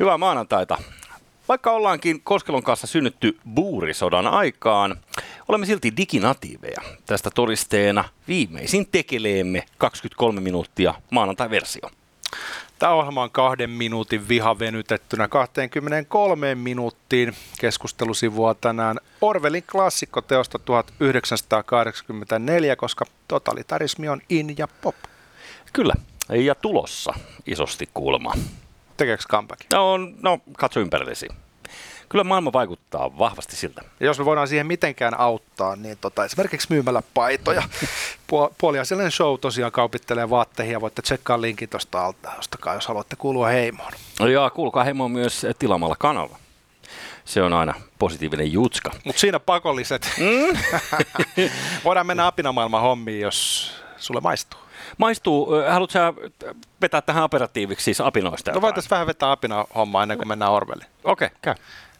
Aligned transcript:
Hyvää 0.00 0.18
maanantaita. 0.18 0.78
Vaikka 1.48 1.72
ollaankin 1.72 2.20
Koskelon 2.22 2.62
kanssa 2.62 2.86
synnytty 2.86 3.38
buurisodan 3.54 4.26
aikaan, 4.26 4.96
olemme 5.48 5.66
silti 5.66 5.96
diginatiiveja. 5.96 6.80
Tästä 7.06 7.30
todisteena 7.34 8.04
viimeisin 8.28 8.86
tekeleemme 8.86 9.64
23 9.78 10.40
minuuttia 10.40 10.94
maanantai-versio. 11.10 11.90
Tämä 12.78 12.92
ohjelma 12.92 13.22
on 13.22 13.30
kahden 13.30 13.70
minuutin 13.70 14.28
viha 14.28 14.58
venytettynä 14.58 15.28
23 15.28 16.54
minuuttiin. 16.54 17.34
Keskustelusivua 17.60 18.54
tänään 18.54 18.96
Orwellin 19.20 19.64
klassikkoteosta 19.72 20.58
1984, 20.58 22.76
koska 22.76 23.04
totalitarismi 23.28 24.08
on 24.08 24.20
in 24.28 24.58
ja 24.58 24.68
pop. 24.82 24.96
Kyllä, 25.72 25.94
ja 26.28 26.54
tulossa 26.54 27.14
isosti 27.46 27.88
kuulemma. 27.94 28.32
Tekeekö 29.00 29.22
comeback? 29.30 29.60
No, 29.72 29.96
no 30.22 30.38
katso 30.56 30.80
ympärillesi. 30.80 31.28
Kyllä 32.08 32.24
maailma 32.24 32.52
vaikuttaa 32.52 33.18
vahvasti 33.18 33.56
siltä. 33.56 33.82
Ja 34.00 34.06
jos 34.06 34.18
me 34.18 34.24
voidaan 34.24 34.48
siihen 34.48 34.66
mitenkään 34.66 35.20
auttaa, 35.20 35.76
niin 35.76 35.98
tota, 36.00 36.24
esimerkiksi 36.24 36.66
myymällä 36.70 37.02
paitoja. 37.14 37.62
Puoliasiallinen 38.58 39.12
show 39.12 39.38
tosiaan 39.38 39.72
kaupittelee 39.72 40.30
vaatteita 40.30 40.72
ja 40.72 40.80
voitte 40.80 41.02
tsekkaa 41.02 41.40
linkin 41.40 41.68
tuosta 41.68 42.06
alta, 42.06 42.30
ostakaa, 42.38 42.74
jos 42.74 42.86
haluatte 42.86 43.16
kuulua 43.16 43.48
heimoon. 43.48 43.92
Ja 44.32 44.50
kuulkaa 44.50 44.84
heimoon 44.84 45.10
myös 45.10 45.46
tilaamalla 45.58 45.96
kanava. 45.98 46.36
Se 47.24 47.42
on 47.42 47.52
aina 47.52 47.74
positiivinen 47.98 48.52
jutska. 48.52 48.90
Mutta 49.04 49.20
siinä 49.20 49.40
pakolliset. 49.40 50.10
Mm? 50.18 50.58
voidaan 51.84 52.06
mennä 52.06 52.26
apinamaailman 52.26 52.82
hommiin, 52.82 53.20
jos 53.20 53.72
sulle 53.96 54.20
maistuu. 54.20 54.60
Maistuu. 54.98 55.48
Haluatko 55.68 55.92
sä 55.92 56.14
vetää 56.82 57.02
tähän 57.02 57.24
operatiiviksi 57.24 57.84
siis 57.84 58.00
apinoista? 58.00 58.52
No 58.52 58.60
voitaisiin 58.60 58.90
vähän 58.90 59.06
vetää 59.06 59.30
apina 59.30 59.66
hommaa 59.74 60.02
ennen 60.02 60.18
kuin 60.18 60.28
mennään 60.28 60.52
Orwelliin. 60.52 60.90
Okei, 61.04 61.26
okay, 61.26 61.38
käy. 61.42 61.54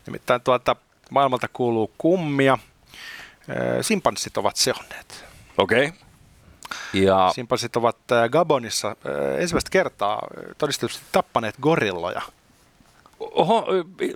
Nimittäin 0.06 0.40
tuolta 0.40 0.76
maailmalta 1.10 1.48
kuuluu 1.52 1.92
kummia. 1.98 2.58
Simpanssit 3.80 4.36
ovat 4.36 4.56
seonneet. 4.56 5.24
Okei. 5.58 5.86
Okay. 5.86 5.98
Ja... 6.92 7.30
Simpanssit 7.34 7.76
ovat 7.76 7.96
Gabonissa 8.30 8.96
ensimmäistä 9.38 9.70
kertaa 9.70 10.22
todistetusti 10.58 11.02
tappaneet 11.12 11.54
gorilloja. 11.60 12.22
Oho, 13.20 13.66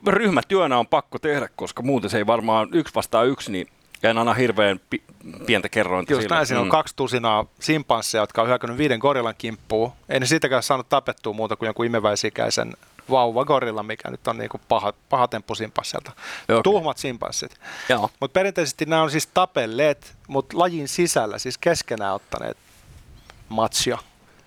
ryhmätyönä 0.06 0.78
on 0.78 0.86
pakko 0.86 1.18
tehdä, 1.18 1.48
koska 1.56 1.82
muuten 1.82 2.10
se 2.10 2.18
ei 2.18 2.26
varmaan 2.26 2.68
yksi 2.72 2.94
vastaa 2.94 3.24
yksi, 3.24 3.52
niin 3.52 3.68
ja 4.04 4.10
en 4.10 4.18
anna 4.18 4.34
hirveän 4.34 4.80
pi- 4.90 5.02
pientä 5.46 5.68
kerrointa 5.68 6.12
Just 6.12 6.30
näin, 6.30 6.46
siinä 6.46 6.60
on 6.60 6.66
mm. 6.66 6.70
kaksi 6.70 6.96
tusinaa 6.96 7.46
simpansseja, 7.60 8.22
jotka 8.22 8.42
on 8.42 8.48
hyökännyt 8.48 8.78
viiden 8.78 8.98
gorillan 8.98 9.34
kimppuun. 9.38 9.92
Ei 10.08 10.20
ne 10.20 10.26
siitäkään 10.26 10.62
saanut 10.62 10.88
tapettua 10.88 11.32
muuta 11.32 11.56
kuin 11.56 11.66
jonkun 11.66 11.86
imeväisikäisen 11.86 12.76
gorilla, 13.46 13.82
mikä 13.82 14.10
nyt 14.10 14.28
on 14.28 14.38
niinku 14.38 14.60
paha, 14.68 14.92
paha 15.08 15.28
temppu 15.28 15.54
simpanssilta. 15.54 16.12
Okay. 16.48 16.62
Tuhmat 16.62 16.98
simpanssit. 16.98 17.60
Mutta 18.20 18.32
perinteisesti 18.32 18.86
nämä 18.86 19.02
on 19.02 19.10
siis 19.10 19.26
tapelleet, 19.26 20.16
mutta 20.28 20.58
lajin 20.58 20.88
sisällä, 20.88 21.38
siis 21.38 21.58
keskenään 21.58 22.14
ottaneet 22.14 22.56
matsia. 23.48 23.98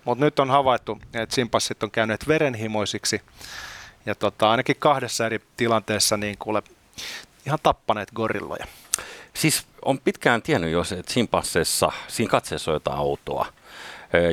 Mutta 0.04 0.24
nyt 0.24 0.38
on 0.38 0.50
havaittu, 0.50 0.98
että 1.14 1.34
simpanssit 1.34 1.82
on 1.82 1.90
käyneet 1.90 2.28
verenhimoisiksi. 2.28 3.22
Ja 4.06 4.14
tota, 4.14 4.50
ainakin 4.50 4.76
kahdessa 4.78 5.26
eri 5.26 5.40
tilanteessa 5.56 6.16
niin 6.16 6.38
kuule, 6.38 6.62
ihan 7.46 7.58
tappaneet 7.62 8.10
gorilloja. 8.14 8.66
Siis 9.38 9.66
on 9.82 9.98
pitkään 9.98 10.42
tiennyt 10.42 10.70
jo, 10.70 10.80
että 10.98 11.12
simpansseissa, 11.12 11.92
siinä 12.08 12.30
katseessa 12.30 12.70
on 12.70 12.74
jotain 12.74 12.98
autoa. 12.98 13.46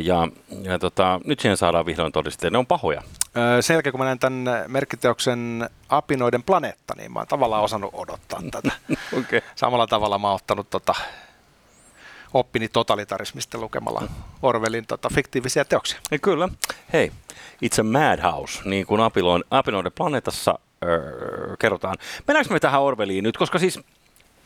Ja, 0.04 0.28
ja 0.64 0.80
tota, 0.80 1.20
nyt 1.26 1.40
siihen 1.40 1.58
saadaan 1.58 1.86
vihdoin 1.86 2.12
todisteet. 2.12 2.52
Ne 2.52 2.58
on 2.58 2.68
pahoja. 2.68 3.02
Sen 3.62 3.74
jälkeen, 3.74 3.92
kun 3.92 4.00
mä 4.00 4.06
näin 4.06 4.20
tämän 4.20 4.46
merkkiteoksen 4.68 5.70
Apinoiden 5.90 6.44
planeetta, 6.44 6.94
niin 6.98 7.12
mä 7.12 7.20
oon 7.20 7.28
tavallaan 7.28 7.64
osannut 7.64 7.94
odottaa 7.94 8.42
tätä. 8.52 8.72
okay. 9.20 9.42
Samalla 9.56 9.88
tavalla 9.88 10.20
mä 10.20 10.28
oon 10.28 10.36
ottanut 10.36 10.70
tota, 10.70 10.96
oppini 12.34 12.68
totalitarismista 12.68 13.58
lukemalla 13.58 14.08
Orwellin 14.42 14.88
tota, 14.88 15.10
fiktiivisiä 15.14 15.66
teoksia. 15.66 16.00
Ja 16.12 16.20
kyllä. 16.20 16.50
Hei, 16.94 17.12
itse 17.62 17.84
Madhouse, 17.84 18.62
niin 18.66 18.86
kuin 18.86 19.02
Apinoiden 19.50 19.92
planeetassa 19.96 20.60
öö, 20.84 21.56
kerrotaan. 21.60 21.98
Mennäänkö 22.28 22.54
me 22.54 22.60
tähän 22.60 22.82
Orwelliin 22.82 23.24
nyt, 23.24 23.38
koska 23.38 23.60
siis 23.60 23.80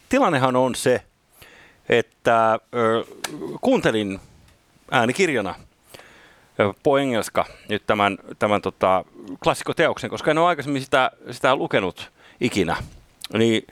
tilannehan 0.10 0.56
on 0.56 0.76
se, 0.76 1.02
että 1.90 2.60
ö, 2.76 3.04
kuuntelin 3.62 4.20
äänikirjana 4.92 5.56
Po 6.84 6.98
Engelska 6.98 7.46
nyt 7.70 7.84
tämän, 7.88 8.18
tämän 8.40 8.62
tota, 8.62 9.06
klassikkoteoksen, 9.44 10.10
koska 10.10 10.32
en 10.32 10.38
ole 10.38 10.48
aikaisemmin 10.48 10.82
sitä, 10.82 11.12
sitä 11.32 11.56
lukenut 11.56 12.12
ikinä. 12.42 12.76
Niin 13.34 13.68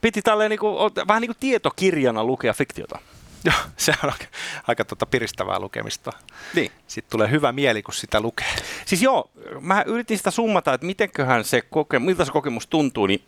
piti 0.00 0.22
tälleen 0.22 0.50
niin 0.50 0.58
kuin, 0.58 0.76
vähän 1.08 1.20
niin 1.20 1.28
kuin 1.28 1.36
tietokirjana 1.40 2.24
lukea 2.24 2.52
fiktiota. 2.52 2.98
Joo, 3.44 3.56
se 3.76 3.92
on 4.04 4.10
aika, 4.12 4.24
aika 4.66 4.84
tota 4.84 5.06
piristävää 5.06 5.58
lukemista. 5.58 6.12
Niin. 6.54 6.70
Sitten 6.86 7.10
tulee 7.10 7.30
hyvä 7.30 7.52
mieli, 7.52 7.82
kun 7.82 7.94
sitä 7.94 8.20
lukee. 8.20 8.54
Siis 8.84 9.02
joo, 9.02 9.30
mä 9.60 9.82
yritin 9.86 10.18
sitä 10.18 10.30
summata, 10.30 10.74
että 10.74 10.86
mitenköhän 10.86 11.44
se 11.44 11.60
koke, 11.60 11.98
miltä 11.98 12.24
se 12.24 12.32
kokemus 12.32 12.66
tuntuu, 12.66 13.06
niin 13.06 13.22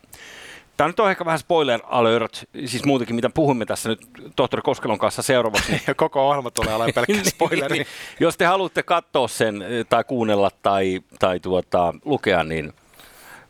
Tämä 0.79 0.87
nyt 0.87 0.99
on 0.99 1.11
ehkä 1.11 1.25
vähän 1.25 1.39
spoiler 1.39 1.79
alert, 1.83 2.43
siis 2.65 2.85
muutenkin 2.85 3.15
mitä 3.15 3.29
puhumme 3.29 3.65
tässä 3.65 3.89
nyt 3.89 3.99
tohtori 4.35 4.61
Koskelon 4.61 4.99
kanssa 4.99 5.21
seuraavaksi. 5.21 5.81
ja 5.87 5.95
koko 5.95 6.29
ohjelma 6.29 6.51
tulee 6.51 6.75
olemaan 6.75 6.93
pelkkä 6.95 7.13
niin, 7.13 7.25
spoileri. 7.25 7.73
niin, 7.73 7.87
Jos 8.19 8.37
te 8.37 8.45
haluatte 8.45 8.83
katsoa 8.83 9.27
sen 9.27 9.63
tai 9.89 10.03
kuunnella 10.03 10.51
tai, 10.61 11.01
tai 11.19 11.39
tuota, 11.39 11.93
lukea, 12.05 12.43
niin 12.43 12.73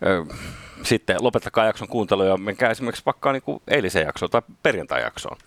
ö, 0.06 0.26
sitten 0.84 1.18
lopettakaa 1.20 1.66
jakson 1.66 1.88
kuuntelu 1.88 2.24
ja 2.24 2.38
menkää 2.38 2.70
esimerkiksi 2.70 3.06
vaikka 3.06 3.32
niin 3.32 3.42
kuin 3.42 3.62
eilisen 3.68 4.06
jaksoon 4.06 4.30
tai 4.30 4.42
perjantai-jaksoon. 4.64 5.38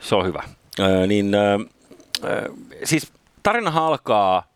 Se 0.00 0.14
on 0.14 0.26
hyvä. 0.26 0.42
Ö, 0.80 1.06
niin, 1.06 1.34
ö, 1.34 1.58
siis 2.84 3.12
tarina 3.42 3.72
alkaa 3.74 4.46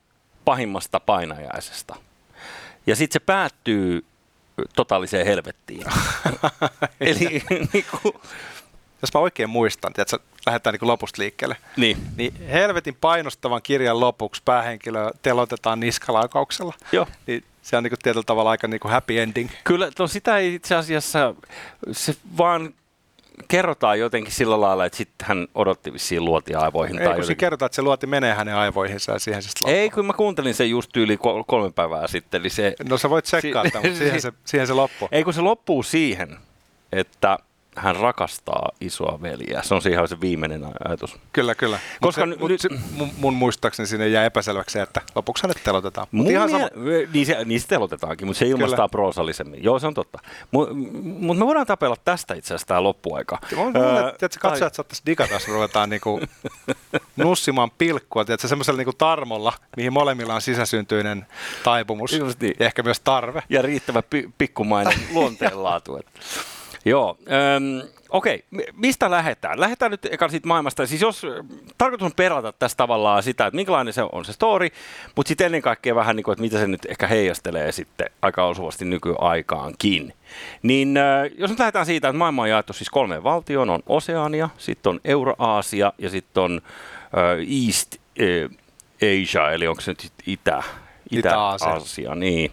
pahimmasta 0.44 1.00
painajaisesta. 1.00 1.97
Ja 2.87 2.97
sitten 2.97 3.12
se 3.20 3.26
päättyy 3.26 4.05
totaaliseen 4.76 5.26
helvettiin. 5.26 5.84
Eli 7.00 7.24
niin 7.72 7.84
kuin, 8.02 8.14
jos 9.02 9.14
mä 9.14 9.20
oikein 9.20 9.50
muistan, 9.50 9.92
että 9.98 10.19
lähdetään 10.46 10.74
niin 10.74 10.88
lopusta 10.88 11.22
liikkeelle, 11.22 11.56
niin. 11.76 11.98
niin 12.16 12.34
helvetin 12.48 12.96
painostavan 13.00 13.62
kirjan 13.62 14.00
lopuksi 14.00 14.42
päähenkilö 14.44 15.10
telotetaan 15.22 15.80
niskalaukauksella. 15.80 16.74
Joo. 16.92 17.06
Niin 17.26 17.44
se 17.62 17.76
on 17.76 17.82
niin 17.82 17.91
kuin 17.91 17.98
tietyllä 18.02 18.24
tavalla 18.24 18.50
aika 18.50 18.69
niin 18.69 18.80
kuin 18.80 18.92
happy 18.92 19.20
ending. 19.20 19.50
Kyllä, 19.64 19.91
no 19.98 20.06
sitä 20.06 20.36
ei 20.36 20.54
itse 20.54 20.75
asiassa, 20.75 21.34
se 21.92 22.16
vaan 22.38 22.75
kerrotaan 23.49 23.99
jotenkin 23.99 24.32
sillä 24.32 24.60
lailla, 24.60 24.84
että 24.84 24.97
sitten 24.97 25.28
hän 25.28 25.49
odotti 25.54 25.93
vissiin 25.93 26.25
luoti 26.25 26.54
aivoihin. 26.54 26.99
Ei, 26.99 27.04
tai 27.04 27.15
kun 27.15 27.22
jotenkin... 27.22 27.37
kerrotaan, 27.37 27.66
että 27.66 27.76
se 27.76 27.82
luoti 27.82 28.06
menee 28.06 28.34
hänen 28.34 28.54
aivoihinsa 28.54 29.12
ja 29.12 29.19
siihen 29.19 29.43
se 29.43 29.49
Ei, 29.66 29.91
kun 29.91 30.06
mä 30.06 30.12
kuuntelin 30.12 30.54
sen 30.54 30.71
just 30.71 30.97
yli 30.97 31.19
kolme 31.47 31.71
päivää 31.71 32.06
sitten. 32.06 32.41
Eli 32.41 32.50
se, 32.50 32.75
no 32.88 32.99
sä 32.99 33.10
voit 33.10 33.25
tsekkaa 33.25 33.65
si- 33.65 33.71
mutta 33.75 33.99
siihen 33.99 34.21
se, 34.21 34.32
siihen 34.44 34.66
se 34.66 34.72
loppuu. 34.72 35.09
Ei, 35.12 35.25
kun 35.25 35.34
se 35.34 35.41
loppuu 35.41 35.82
siihen, 35.82 36.37
että 36.93 37.38
hän 37.78 37.96
rakastaa 37.96 38.68
isoa 38.80 39.18
veljeä. 39.22 39.62
Se 39.62 39.74
on 39.74 39.82
se 39.82 39.90
ihan 39.90 40.08
se 40.08 40.20
viimeinen 40.20 40.64
ajatus. 40.88 41.16
Kyllä, 41.32 41.54
kyllä. 41.54 41.78
Koska 42.00 42.20
se, 42.20 42.26
nyt, 42.48 42.60
se, 42.60 42.68
mun, 42.92 43.10
mun 43.18 43.34
muistaakseni 43.34 43.86
sinne 43.86 44.08
jää 44.08 44.24
epäselväksi 44.24 44.78
että 44.78 45.00
lopuksi 45.14 45.42
hänet 45.42 45.60
telotetaan. 45.64 46.06
Mun 46.10 46.30
ihan 46.30 46.50
sama... 46.50 46.68
niin, 47.12 47.26
se, 47.26 47.44
niin 47.44 47.60
se 47.60 47.66
telotetaankin, 47.66 48.26
mutta 48.26 48.38
se 48.38 48.46
ilmastaa 48.46 48.76
kyllä. 48.76 48.88
proosallisemmin. 48.88 49.64
Joo, 49.64 49.78
se 49.78 49.86
on 49.86 49.94
totta. 49.94 50.18
Mutta 50.50 50.74
mut 51.02 51.38
me 51.38 51.46
voidaan 51.46 51.66
tapella 51.66 51.96
tästä 52.04 52.34
itse 52.34 52.54
asiassa 52.54 52.66
tämä 52.66 52.82
loppuaika. 52.82 53.38
Tiedätkö, 53.48 54.40
katsojat 54.40 54.74
saattaisi 54.74 55.02
digata, 55.06 55.32
jos 55.32 55.48
ruvetaan 55.48 55.90
niinku 55.90 56.20
nussimaan 57.16 57.70
pilkkua, 57.70 58.24
tiedätkö, 58.24 58.48
semmoisella 58.48 58.78
niinku 58.78 58.92
tarmolla, 58.92 59.52
mihin 59.76 59.92
molemmilla 59.92 60.34
on 60.34 60.42
sisäsyntyinen 60.42 61.26
taipumus 61.64 62.12
niin. 62.40 62.54
ja 62.60 62.66
ehkä 62.66 62.82
myös 62.82 63.00
tarve. 63.00 63.42
Ja 63.48 63.62
riittävä 63.62 64.02
pi- 64.02 64.31
pikkumainen 64.38 64.98
luonteenlaatu. 65.12 65.98
Joo, 66.84 67.19
ähm, 67.32 67.88
okei. 68.10 68.44
Mistä 68.72 69.10
lähdetään? 69.10 69.60
Lähdetään 69.60 69.90
nyt 69.90 70.06
eka 70.10 70.28
siitä 70.28 70.48
maailmasta. 70.48 70.86
Siis 70.86 71.02
jos 71.02 71.26
tarkoitus 71.78 72.06
on 72.06 72.12
perata 72.16 72.52
tässä 72.52 72.76
tavallaan 72.76 73.22
sitä, 73.22 73.46
että 73.46 73.56
minkälainen 73.56 73.94
se 73.94 74.02
on 74.12 74.25
se 74.25 74.32
story, 74.32 74.69
mutta 75.16 75.28
sitten 75.28 75.44
ennen 75.44 75.62
kaikkea 75.62 75.94
vähän 75.94 76.16
niin 76.16 76.25
kuin, 76.25 76.32
että 76.32 76.42
mitä 76.42 76.58
se 76.58 76.66
nyt 76.66 76.86
ehkä 76.88 77.06
heijastelee 77.06 77.72
sitten 77.72 78.10
aika 78.22 78.44
osuvasti 78.44 78.84
nykyaikaankin. 78.84 80.12
Niin 80.62 80.96
äh, 80.96 81.30
jos 81.38 81.50
nyt 81.50 81.58
lähdetään 81.58 81.86
siitä, 81.86 82.08
että 82.08 82.19
maailma 82.19 82.42
on 82.42 82.50
jaettu 82.50 82.72
siis 82.72 82.90
kolmeen 82.90 83.24
valtioon, 83.24 83.70
on 83.70 83.82
Oseania, 83.86 84.48
sitten 84.58 84.90
on 84.90 85.00
Euroaasia 85.04 85.92
ja 85.98 86.10
sitten 86.10 86.42
on 86.42 86.60
äh, 87.02 87.66
East 87.66 87.94
äh, 88.20 88.58
Asia, 89.02 89.52
eli 89.52 89.66
onko 89.66 89.81
se 89.81 89.90
nyt 89.90 90.12
Itä, 90.26 90.62
Itä-Aasia, 91.10 92.14
niin. 92.14 92.50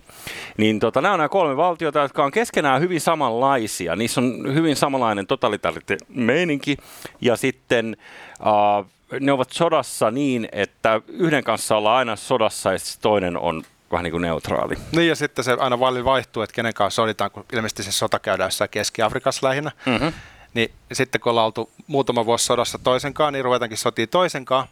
Niin 0.58 0.80
tota, 0.80 1.02
nämä 1.02 1.14
on 1.14 1.20
nämä 1.20 1.30
kolme 1.30 1.58
valtiota, 1.58 2.00
jotka 2.00 2.26
on 2.26 2.32
keskenään 2.32 2.82
hyvin 2.82 3.02
samanlaisia. 3.02 3.96
Niissä 3.96 4.22
on 4.22 4.54
hyvin 4.54 4.76
samanlainen 4.76 5.28
totalitaarinen 5.28 5.98
meininki. 6.10 6.78
Ja 7.22 7.36
sitten 7.36 7.98
uh, 8.40 8.86
ne 9.20 9.32
ovat 9.32 9.50
sodassa 9.52 10.12
niin, 10.12 10.48
että 10.52 11.02
yhden 11.08 11.44
kanssa 11.44 11.78
ollaan 11.78 11.98
aina 11.98 12.16
sodassa 12.16 12.72
ja 12.72 12.80
toinen 13.02 13.38
on 13.38 13.64
vähän 13.92 14.04
niin 14.04 14.12
kuin 14.12 14.22
neutraali. 14.22 14.76
Niin 14.92 15.08
ja 15.08 15.16
sitten 15.16 15.46
se 15.46 15.58
aina 15.60 15.80
valli 15.80 16.06
vaihtuu, 16.06 16.44
että 16.44 16.54
kenen 16.54 16.74
kanssa 16.74 17.02
soditaan, 17.02 17.32
kun 17.32 17.46
ilmeisesti 17.54 17.84
se 17.84 17.92
sota 17.92 18.20
käydään 18.20 18.48
jossain 18.48 18.70
Keski-Afrikassa 18.70 19.48
lähinnä. 19.48 19.72
Mm-hmm. 19.86 20.14
Niin 20.54 20.72
sitten 20.94 21.22
kun 21.22 21.30
ollaan 21.30 21.46
oltu 21.46 21.72
muutama 21.88 22.26
vuosi 22.26 22.46
sodassa 22.46 22.80
toisenkaan, 22.80 23.34
niin 23.34 23.46
ruvetaankin 23.46 23.78
sotiin 23.78 24.10
toisenkaan. 24.10 24.68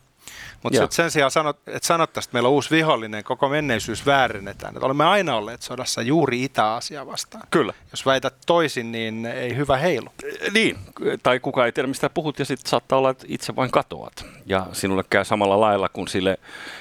Mutta 0.63 0.87
sen 0.89 1.11
sijaan 1.11 1.31
sanot, 1.31 1.57
että 1.67 1.87
sanottaisiin, 1.87 2.29
että 2.29 2.35
meillä 2.35 2.47
on 2.49 2.53
uusi 2.53 2.71
vihollinen, 2.71 3.23
koko 3.23 3.49
menneisyys 3.49 4.05
väärennetään. 4.05 4.73
Että 4.75 4.85
olemme 4.85 5.05
aina 5.05 5.35
olleet 5.35 5.61
sodassa 5.61 6.01
juuri 6.01 6.43
Itä-Asia 6.43 7.07
vastaan. 7.07 7.47
Kyllä. 7.51 7.73
Jos 7.91 8.05
väität 8.05 8.35
toisin, 8.45 8.91
niin 8.91 9.25
ei 9.25 9.55
hyvä 9.55 9.77
heilu. 9.77 10.09
Niin, 10.53 10.77
tai 11.23 11.39
kuka 11.39 11.65
ei 11.65 11.71
tiedä 11.71 11.87
mistä 11.87 12.09
puhut 12.09 12.39
ja 12.39 12.45
sitten 12.45 12.69
saattaa 12.69 12.97
olla, 12.97 13.09
että 13.09 13.25
itse 13.27 13.55
vain 13.55 13.71
katoat. 13.71 14.25
Ja 14.45 14.67
sinulle 14.71 15.03
käy 15.09 15.25
samalla 15.25 15.61
lailla 15.61 15.89
kuin 15.89 16.07
sille 16.07 16.37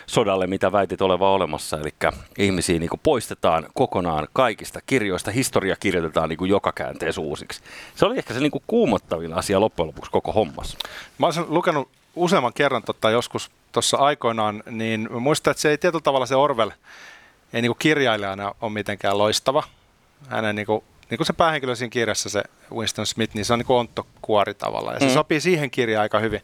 sodalle, 0.06 0.46
mitä 0.46 0.72
väitit 0.72 1.02
oleva 1.02 1.32
olemassa. 1.32 1.78
Eli 1.78 1.94
ihmisiä 2.38 2.78
niin 2.78 2.90
poistetaan 3.02 3.66
kokonaan 3.74 4.28
kaikista 4.32 4.80
kirjoista. 4.86 5.30
Historia 5.30 5.76
kirjoitetaan 5.76 6.28
niin 6.28 6.48
joka 6.48 6.72
käänteessä 6.72 7.20
uusiksi. 7.20 7.60
Se 7.94 8.06
oli 8.06 8.18
ehkä 8.18 8.34
se 8.34 8.40
niin 8.40 8.52
kuumottavin 8.66 9.34
asia 9.34 9.60
loppujen 9.60 9.86
lopuksi 9.86 10.10
koko 10.10 10.32
hommassa. 10.32 10.78
Mä 11.18 11.26
olen 11.26 11.46
lukenut 11.48 11.88
useamman 12.16 12.52
kerran 12.52 12.82
tota, 12.82 13.10
joskus 13.10 13.50
tuossa 13.72 13.96
aikoinaan, 13.96 14.62
niin 14.70 15.08
muistan, 15.20 15.50
että 15.50 15.60
se 15.60 15.70
ei 15.70 15.78
tietyllä 15.78 16.02
tavalla 16.02 16.26
se 16.26 16.36
Orwell 16.36 16.70
ei 17.52 17.62
niin 17.62 17.70
kuin 17.70 17.78
kirjailijana 17.78 18.54
ole 18.60 18.72
mitenkään 18.72 19.18
loistava. 19.18 19.62
Hänen 20.28 20.56
niin 20.56 20.66
kuin, 20.66 20.84
niin 21.10 21.18
kuin 21.18 21.26
se 21.26 21.32
päähenkilö 21.32 21.74
siinä 21.74 21.90
kirjassa, 21.90 22.28
se 22.28 22.42
Winston 22.74 23.06
Smith, 23.06 23.34
niin 23.34 23.44
se 23.44 23.52
on 23.52 23.58
niin 23.58 23.66
kuin 23.66 23.76
onttokuori 23.76 24.54
tavallaan. 24.54 24.96
Ja 24.96 25.00
se 25.00 25.06
mm. 25.06 25.12
sopii 25.12 25.40
siihen 25.40 25.70
kirjaan 25.70 26.02
aika 26.02 26.18
hyvin. 26.18 26.40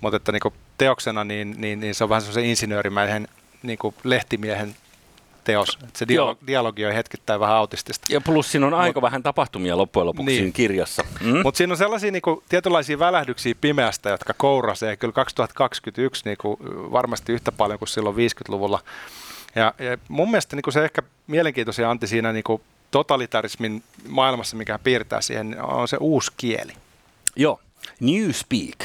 Mutta 0.00 0.16
että 0.16 0.32
niin 0.32 0.40
kuin 0.40 0.54
teoksena, 0.78 1.24
niin, 1.24 1.54
niin, 1.58 1.80
niin 1.80 1.94
se 1.94 2.04
on 2.04 2.10
vähän 2.10 2.22
semmoisen 2.22 2.44
insinöörimäisen 2.44 3.28
niin 3.62 3.78
kuin 3.78 3.94
lehtimiehen 4.04 4.76
teos. 5.44 5.78
Että 5.82 5.98
se 5.98 6.08
dialogi, 6.08 6.40
dialogi 6.46 6.86
on 6.86 6.92
hetkittäin 6.92 7.40
vähän 7.40 7.56
autistista. 7.56 8.06
Ja 8.10 8.20
plus 8.20 8.52
siinä 8.52 8.66
on 8.66 8.74
aika 8.74 9.00
Mut, 9.00 9.02
vähän 9.02 9.22
tapahtumia 9.22 9.76
loppujen 9.76 10.06
lopuksi 10.06 10.26
niin. 10.26 10.38
siinä 10.38 10.52
kirjassa. 10.52 11.04
Mm? 11.20 11.42
Mutta 11.42 11.58
siinä 11.58 11.72
on 11.72 11.76
sellaisia 11.76 12.10
niinku, 12.10 12.42
tietynlaisia 12.48 12.98
välähdyksiä 12.98 13.54
pimeästä, 13.60 14.10
jotka 14.10 14.34
kourasee 14.36 14.96
kyllä 14.96 15.12
2021 15.12 16.22
niinku, 16.24 16.58
varmasti 16.92 17.32
yhtä 17.32 17.52
paljon 17.52 17.78
kuin 17.78 17.88
silloin 17.88 18.16
50-luvulla. 18.16 18.80
Ja, 19.54 19.74
ja 19.78 19.98
mun 20.08 20.30
mielestä 20.30 20.56
niinku, 20.56 20.70
se 20.70 20.84
ehkä 20.84 21.02
mielenkiintoisia 21.26 21.90
Antti 21.90 22.06
siinä 22.06 22.32
niinku, 22.32 22.60
totalitarismin 22.90 23.82
maailmassa, 24.08 24.56
mikä 24.56 24.78
piirtää 24.78 25.20
siihen, 25.20 25.62
on 25.62 25.88
se 25.88 25.96
uusi 26.00 26.32
kieli. 26.36 26.72
Joo. 27.36 27.60
Newspeak, 28.00 28.82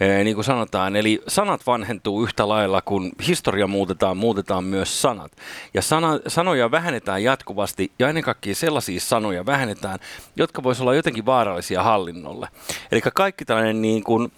eh, 0.00 0.24
niin 0.24 0.34
kuin 0.34 0.44
sanotaan. 0.44 0.96
Eli 0.96 1.22
sanat 1.28 1.66
vanhentuu 1.66 2.22
yhtä 2.22 2.48
lailla, 2.48 2.82
kun 2.82 3.12
historia 3.26 3.66
muutetaan, 3.66 4.16
muutetaan 4.16 4.64
myös 4.64 5.02
sanat. 5.02 5.32
Ja 5.74 5.82
sana, 5.82 6.18
sanoja 6.26 6.70
vähennetään 6.70 7.22
jatkuvasti, 7.22 7.92
ja 7.98 8.08
ennen 8.08 8.24
kaikkea 8.24 8.54
sellaisia 8.54 9.00
sanoja 9.00 9.46
vähennetään, 9.46 9.98
jotka 10.36 10.62
voisivat 10.62 10.82
olla 10.82 10.94
jotenkin 10.94 11.26
vaarallisia 11.26 11.82
hallinnolle. 11.82 12.48
Eli 12.92 13.00
kaikki 13.14 13.44
tällainen, 13.44 13.82
niin 13.82 14.04
kun, 14.04 14.32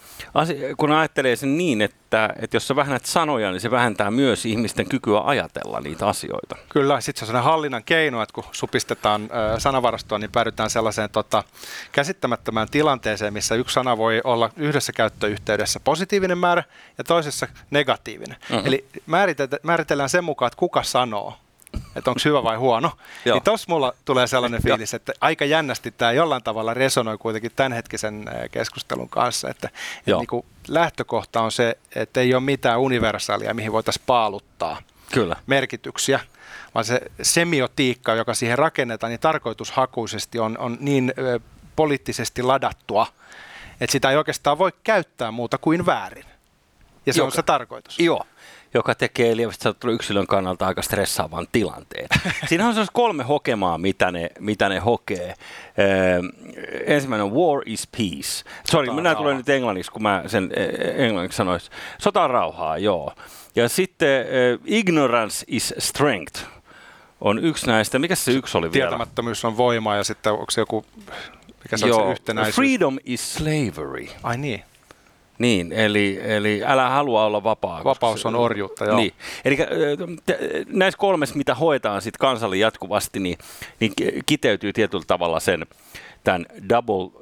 kun 0.77 0.93
ajattelee 0.93 1.37
sen 1.37 1.59
niin, 1.59 1.83
että 1.83 2.01
että, 2.17 2.57
jos 2.57 2.69
sä 2.69 2.77
vähennät 2.77 3.07
sanoja, 3.07 3.51
niin 3.51 3.61
se 3.61 3.71
vähentää 3.71 4.11
myös 4.11 4.47
ihmisten 4.47 4.89
kykyä 4.89 5.21
ajatella 5.25 5.81
niitä 5.81 6.09
asioita. 6.09 6.57
Kyllä, 6.69 7.01
sitten 7.01 7.19
se 7.19 7.25
on 7.25 7.27
sellainen 7.27 7.51
hallinnan 7.51 7.85
keino, 7.85 8.23
että 8.23 8.33
kun 8.33 8.45
supistetaan 8.53 9.29
sanavarastoa, 9.59 10.19
niin 10.19 10.33
päädytään 10.33 10.71
sellaiseen 10.71 11.11
tota, 11.11 11.45
käsittämättömään 11.93 12.69
tilanteeseen, 12.71 13.33
missä 13.33 13.55
yksi 13.55 13.75
sana 13.75 13.97
voi 14.01 14.21
olla 14.25 14.51
yhdessä 14.57 14.93
käyttöyhteydessä 14.93 15.81
positiivinen 15.81 16.39
määrä 16.39 16.65
ja 16.99 17.05
toisessa 17.05 17.49
negatiivinen. 17.71 18.37
Uh-huh. 18.51 18.67
Eli 18.67 18.85
määritellään 19.63 20.09
sen 20.11 20.25
mukaan, 20.25 20.47
että 20.47 20.59
kuka 20.59 20.83
sanoo 20.83 21.35
että 21.97 22.11
onko 22.11 22.21
hyvä 22.25 22.43
vai 22.43 22.57
huono. 22.57 22.93
Niin 23.25 23.43
tossa 23.43 23.67
mulla 23.69 23.95
tulee 24.05 24.27
sellainen 24.27 24.63
fiilis, 24.67 24.95
että 24.95 25.13
aika 25.21 25.45
jännästi 25.45 25.91
tämä 25.91 26.13
jollain 26.13 26.43
tavalla 26.43 26.75
resonoi 26.75 27.19
kuitenkin 27.19 27.53
tämänhetkisen 27.57 28.31
keskustelun 28.51 29.09
kanssa, 29.09 29.49
että, 29.49 29.69
että 29.99 30.17
niin 30.17 30.27
kuin 30.27 30.47
lähtökohta 30.69 31.41
on 31.41 31.53
se, 31.53 31.79
että 31.95 32.21
ei 32.21 32.35
ole 32.35 32.43
mitään 32.43 32.81
universaalia, 32.81 33.55
mihin 33.55 33.73
voitaisiin 33.73 34.05
paaluttaa 34.07 34.83
Kyllä. 35.13 35.37
merkityksiä, 35.47 36.21
vaan 36.75 36.85
se 36.85 37.01
semiotiikka, 37.23 38.15
joka 38.15 38.35
siihen 38.35 38.59
rakennetaan, 38.59 39.11
niin 39.11 39.21
tarkoitushakuisesti 39.21 40.39
on, 40.39 40.59
on 40.59 40.77
niin 40.81 41.15
poliittisesti 41.77 42.43
ladattua, 42.43 43.07
että 43.81 43.93
sitä 43.93 44.11
ei 44.11 44.17
oikeastaan 44.17 44.59
voi 44.59 44.73
käyttää 44.85 45.31
muuta 45.31 45.59
kuin 45.59 45.87
väärin. 45.87 46.25
Ja 47.07 47.13
se 47.13 47.19
Joka, 47.19 47.27
on 47.27 47.33
se 47.33 47.43
tarkoitus. 47.43 48.01
Joo, 48.01 48.27
joka 48.75 48.95
tekee 48.95 49.37
lievästi 49.37 49.69
yksilön 49.93 50.27
kannalta 50.27 50.67
aika 50.67 50.83
stressaavan 50.83 51.47
tilanteen. 51.53 52.07
Siinä 52.49 52.69
on 52.69 52.87
kolme 52.93 53.25
hokemaa, 53.25 53.79
mitä 53.79 54.11
ne, 54.11 54.31
mitä 54.39 54.69
ne 54.69 54.79
hokee. 54.79 55.35
Ee, 55.79 56.21
ensimmäinen 56.87 57.25
on 57.25 57.35
War 57.35 57.63
is 57.67 57.89
Peace. 57.97 58.45
Sorry, 58.71 58.93
minä 58.93 59.15
tulen 59.15 59.37
nyt 59.37 59.49
englanniksi, 59.49 59.91
kun 59.91 60.03
mä 60.03 60.23
sen 60.27 60.51
e, 60.57 60.63
e, 60.63 61.07
englanniksi 61.07 61.37
sanoisin. 61.37 61.73
Sota 61.99 62.29
rauhaa, 62.29 62.79
joo. 62.79 63.13
Ja 63.57 63.69
sitten 63.69 64.21
äh, 64.21 64.27
Ignorance 64.65 65.45
is 65.49 65.75
Strength 65.79 66.45
on 67.21 67.45
yksi 67.45 67.67
näistä. 67.67 67.99
Mikä 67.99 68.15
se 68.15 68.33
yksi 68.33 68.59
oli 68.59 68.73
vielä? 68.73 68.89
Tietämättömyys 68.89 69.45
on 69.45 69.57
voimaa 69.57 69.97
ja 69.97 70.05
sitten 70.05 70.33
onko 70.33 70.51
se 70.51 70.61
joku, 70.61 70.85
mikä 71.63 71.77
se 71.77 71.87
Joo, 71.89 71.99
on 71.99 72.07
se 72.07 72.13
yhtenäisyys? 72.13 72.57
Freedom 72.57 72.99
is 73.05 73.35
slavery. 73.35 74.07
Ai 74.23 74.37
niin. 74.37 74.63
Niin, 75.39 75.73
eli, 75.73 76.21
eli 76.23 76.63
älä 76.67 76.89
halua 76.89 77.25
olla 77.25 77.45
vapaa. 77.45 77.85
Vapaus 77.85 78.27
on 78.27 78.35
orjuutta, 78.35 78.85
joo. 78.85 78.97
Niin. 78.97 79.13
Eli 79.45 79.59
näissä 80.67 80.99
kolmessa, 80.99 81.37
mitä 81.37 81.55
hoetaan 81.55 82.03
sit 82.03 82.17
kansalle 82.17 82.57
jatkuvasti, 82.57 83.21
niin, 83.21 83.39
niin 83.81 83.93
kiteytyy 84.27 84.73
tietyllä 84.73 85.05
tavalla 85.07 85.41
sen 85.41 85.67
tämän 86.25 86.47
double 86.69 86.95
uh, 86.95 87.13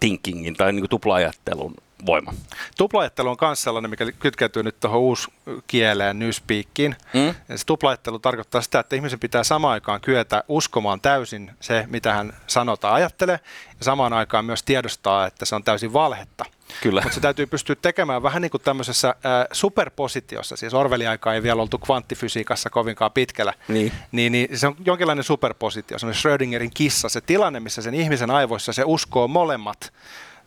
thinkingin 0.00 0.54
tai 0.54 0.72
niin 0.72 0.88
tupla-ajattelun 0.88 1.74
voima. 2.06 2.34
Tuplaajattelu 2.76 3.30
on 3.30 3.36
myös 3.40 3.62
sellainen, 3.62 3.90
mikä 3.90 4.12
kytkeytyy 4.12 4.62
nyt 4.62 4.80
tuohon 4.80 5.00
uuskieleen, 5.00 6.18
newspeakiin. 6.18 6.96
Mm? 7.14 7.56
se 7.56 7.66
tuplaajattelu 7.66 8.18
tarkoittaa 8.18 8.60
sitä, 8.60 8.80
että 8.80 8.96
ihmisen 8.96 9.20
pitää 9.20 9.44
samaan 9.44 9.72
aikaan 9.72 10.00
kyetä 10.00 10.44
uskomaan 10.48 11.00
täysin 11.00 11.50
se, 11.60 11.84
mitä 11.90 12.12
hän 12.12 12.32
sanotaan 12.46 12.94
ajattelee, 12.94 13.40
ja 13.78 13.84
samaan 13.84 14.12
aikaan 14.12 14.44
myös 14.44 14.62
tiedostaa, 14.62 15.26
että 15.26 15.44
se 15.44 15.54
on 15.54 15.64
täysin 15.64 15.92
valhetta. 15.92 16.44
Kyllä. 16.82 17.00
Mutta 17.00 17.14
se 17.14 17.20
täytyy 17.20 17.46
pystyä 17.46 17.76
tekemään 17.82 18.22
vähän 18.22 18.42
niin 18.42 18.50
kuin 18.50 18.62
tämmöisessä 18.62 19.08
äh, 19.08 19.14
superpositiossa, 19.52 20.56
siis 20.56 20.74
Orwellin 20.74 21.08
aikaa 21.08 21.34
ei 21.34 21.42
vielä 21.42 21.62
oltu 21.62 21.78
kvanttifysiikassa 21.78 22.70
kovinkaan 22.70 23.12
pitkällä, 23.12 23.52
niin. 23.68 23.92
Niin, 24.12 24.32
niin 24.32 24.58
se 24.58 24.66
on 24.66 24.76
jonkinlainen 24.84 25.24
superpositio, 25.24 25.98
semmoinen 25.98 26.18
Schrödingerin 26.18 26.70
kissa, 26.74 27.08
se 27.08 27.20
tilanne, 27.20 27.60
missä 27.60 27.82
sen 27.82 27.94
ihmisen 27.94 28.30
aivoissa 28.30 28.72
se 28.72 28.82
uskoo 28.86 29.28
molemmat 29.28 29.92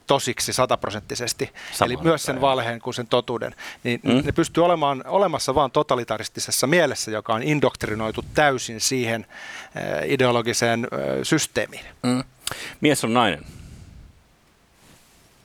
tosiksi 0.10 0.54
sataprosenttisesti, 0.54 1.52
eli 1.86 1.98
myös 1.98 2.24
sen 2.24 2.42
valheen 2.42 2.80
kuin 2.80 2.94
sen 2.94 3.08
totuuden, 3.08 3.56
niin 3.84 4.00
mm. 4.04 4.22
ne 4.26 4.32
pystyy 4.32 4.66
olemaan 4.66 5.04
olemassa 5.08 5.56
vain 5.56 5.72
totalitaristisessa 5.72 6.68
mielessä, 6.68 7.12
joka 7.12 7.34
on 7.34 7.44
indoktrinoitu 7.44 8.26
täysin 8.34 8.82
siihen 8.82 9.26
äh, 9.30 10.10
ideologiseen 10.10 10.84
äh, 10.84 11.00
systeemiin. 11.24 11.86
Mm. 12.04 12.24
Mies 12.82 13.04
on 13.04 13.14
nainen. 13.14 13.46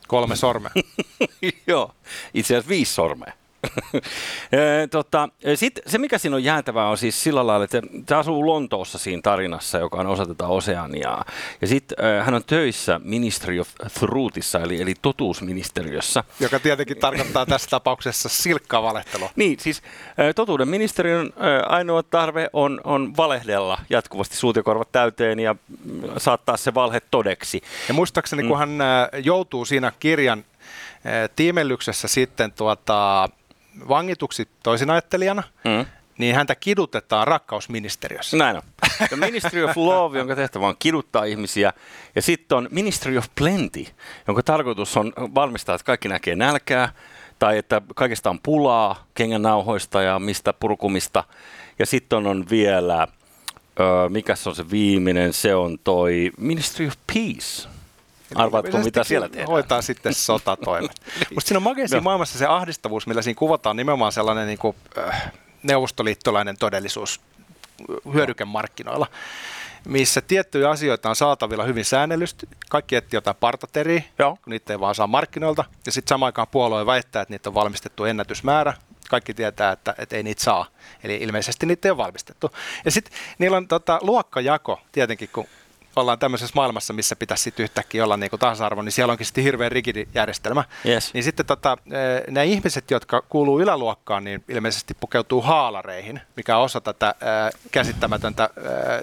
Kolme 0.07 0.35
sormea. 0.35 0.71
Joo, 1.67 1.95
itse 2.33 2.53
asiassa 2.53 2.69
viisi 2.69 2.93
sormea. 2.93 3.33
Tota, 4.91 5.29
sit, 5.55 5.79
se, 5.87 5.97
mikä 5.97 6.17
siinä 6.17 6.35
on 6.35 6.43
jäätävää, 6.43 6.89
on 6.89 6.97
siis 6.97 7.23
sillä 7.23 7.47
lailla, 7.47 7.63
että 7.63 7.81
se 8.09 8.15
asuu 8.15 8.45
Lontoossa 8.45 8.97
siinä 8.97 9.21
tarinassa, 9.21 9.77
joka 9.77 9.97
on 9.97 10.07
osa 10.07 10.25
tätä 10.25 10.47
Oseaniaa. 10.47 11.25
Ja 11.61 11.67
sitten 11.67 11.97
hän 12.23 12.33
on 12.33 12.43
töissä 12.43 12.99
Ministry 13.03 13.59
of 13.59 13.69
Truthissa, 13.99 14.59
eli, 14.59 14.81
eli 14.81 14.93
totuusministeriössä. 15.01 16.23
Joka 16.39 16.59
tietenkin 16.59 16.97
tarkoittaa 16.97 17.45
tässä 17.45 17.69
tapauksessa 17.69 18.29
silkkaa 18.29 18.83
valehtelua. 18.83 19.29
niin, 19.35 19.59
siis 19.59 19.81
totuuden 20.35 20.67
ministeriön 20.67 21.33
ainoa 21.65 22.03
tarve 22.03 22.49
on, 22.53 22.81
on 22.83 23.17
valehdella 23.17 23.77
jatkuvasti 23.89 24.35
suut 24.35 24.55
ja 24.55 24.63
korvat 24.63 24.91
täyteen 24.91 25.39
ja 25.39 25.55
saattaa 26.17 26.57
se 26.57 26.73
valhe 26.73 27.01
todeksi. 27.11 27.61
Ja 27.87 27.93
muistaakseni, 27.93 28.43
mm. 28.43 28.49
kun 28.49 28.57
hän 28.57 28.69
joutuu 29.23 29.65
siinä 29.65 29.91
kirjan 29.99 30.45
tiimellyksessä 31.35 32.07
sitten 32.07 32.51
tuota, 32.51 33.29
vangituksi 33.89 34.47
toisinajattelijana, 34.63 35.43
mm. 35.63 35.85
niin 36.17 36.35
häntä 36.35 36.55
kidutetaan 36.55 37.27
rakkausministeriössä. 37.27 38.37
Näin 38.37 38.55
on. 38.55 38.61
The 39.09 39.15
Ministry 39.15 39.63
of 39.63 39.77
Love, 39.77 40.17
jonka 40.17 40.35
tehtävä 40.35 40.67
on 40.67 40.75
kiduttaa 40.79 41.23
ihmisiä. 41.23 41.73
Ja 42.15 42.21
sitten 42.21 42.57
on 42.57 42.67
Ministry 42.71 43.17
of 43.17 43.25
Plenty, 43.35 43.85
jonka 44.27 44.43
tarkoitus 44.43 44.97
on 44.97 45.13
varmistaa, 45.17 45.75
että 45.75 45.85
kaikki 45.85 46.07
näkee 46.07 46.35
nälkää, 46.35 46.89
tai 47.39 47.57
että 47.57 47.81
kaikesta 47.95 48.29
on 48.29 48.39
pulaa 48.43 49.07
kengännauhoista 49.13 50.01
ja 50.01 50.19
mistä 50.19 50.53
purkumista. 50.53 51.23
Ja 51.79 51.85
sitten 51.85 52.27
on 52.27 52.45
vielä, 52.49 53.07
mikä 54.09 54.35
se 54.35 54.49
on 54.49 54.55
se 54.55 54.71
viimeinen, 54.71 55.33
se 55.33 55.55
on 55.55 55.79
toi 55.83 56.31
Ministry 56.37 56.87
of 56.87 56.93
Peace 57.13 57.74
Arvaatko, 58.35 58.77
mitä 58.77 59.03
siellä 59.03 59.29
tehdään? 59.29 59.47
Hoitaa 59.47 59.81
sitten 59.81 60.13
sotatoimet. 60.13 60.91
niin. 61.19 61.27
Musta 61.33 61.47
siinä 61.47 61.59
on 61.69 61.75
no. 61.91 62.01
maailmassa 62.01 62.39
se 62.39 62.45
ahdistavuus, 62.45 63.07
millä 63.07 63.21
siinä 63.21 63.37
kuvataan 63.37 63.75
nimenomaan 63.75 64.11
sellainen 64.11 64.47
niin 64.47 64.57
kuin, 64.57 64.75
äh, 64.97 65.31
neuvostoliittolainen 65.63 66.57
todellisuus 66.57 67.21
hyödykemarkkinoilla 68.13 69.07
missä 69.85 70.21
tiettyjä 70.21 70.69
asioita 70.69 71.09
on 71.09 71.15
saatavilla 71.15 71.63
hyvin 71.63 71.85
säännellysti. 71.85 72.49
Kaikki 72.69 72.95
etsii 72.95 73.17
jotain 73.17 73.37
partateriä, 73.39 74.03
Joo. 74.19 74.37
kun 74.43 74.51
niitä 74.51 74.73
ei 74.73 74.79
vaan 74.79 74.95
saa 74.95 75.07
markkinoilta. 75.07 75.63
Ja 75.85 75.91
sitten 75.91 76.09
samaan 76.09 76.27
aikaan 76.27 76.47
puolue 76.47 76.85
väittää, 76.85 77.21
että 77.21 77.33
niitä 77.33 77.49
on 77.49 77.53
valmistettu 77.53 78.05
ennätysmäärä. 78.05 78.73
Kaikki 79.09 79.33
tietää, 79.33 79.71
että, 79.71 79.95
että 79.97 80.15
ei 80.15 80.23
niitä 80.23 80.43
saa. 80.43 80.65
Eli 81.03 81.15
ilmeisesti 81.15 81.65
niitä 81.65 81.87
ei 81.87 81.91
ole 81.91 81.97
valmistettu. 81.97 82.51
Ja 82.85 82.91
sitten 82.91 83.13
niillä 83.37 83.57
on 83.57 83.67
tota, 83.67 83.99
luokkajako 84.01 84.81
tietenkin, 84.91 85.29
kun 85.33 85.47
ollaan 85.95 86.19
tämmöisessä 86.19 86.53
maailmassa, 86.55 86.93
missä 86.93 87.15
pitäisi 87.15 87.43
sitten 87.43 87.63
yhtäkkiä 87.63 88.03
olla 88.03 88.17
niin 88.17 88.31
tasa-arvo, 88.39 88.81
niin 88.81 88.91
siellä 88.91 89.11
onkin 89.11 89.25
sitten 89.25 89.43
hirveän 89.43 89.71
rigidi 89.71 90.07
järjestelmä. 90.15 90.63
Yes. 90.85 91.13
Niin 91.13 91.23
sitten 91.23 91.45
tota, 91.45 91.77
nämä 92.29 92.43
ihmiset, 92.43 92.91
jotka 92.91 93.21
kuuluu 93.29 93.59
yläluokkaan, 93.59 94.23
niin 94.23 94.43
ilmeisesti 94.49 94.93
pukeutuu 94.99 95.41
haalareihin, 95.41 96.21
mikä 96.35 96.57
on 96.57 96.63
osa 96.63 96.81
tätä 96.81 97.07
äh, 97.07 97.61
käsittämätöntä 97.71 98.43
äh, 98.43 98.49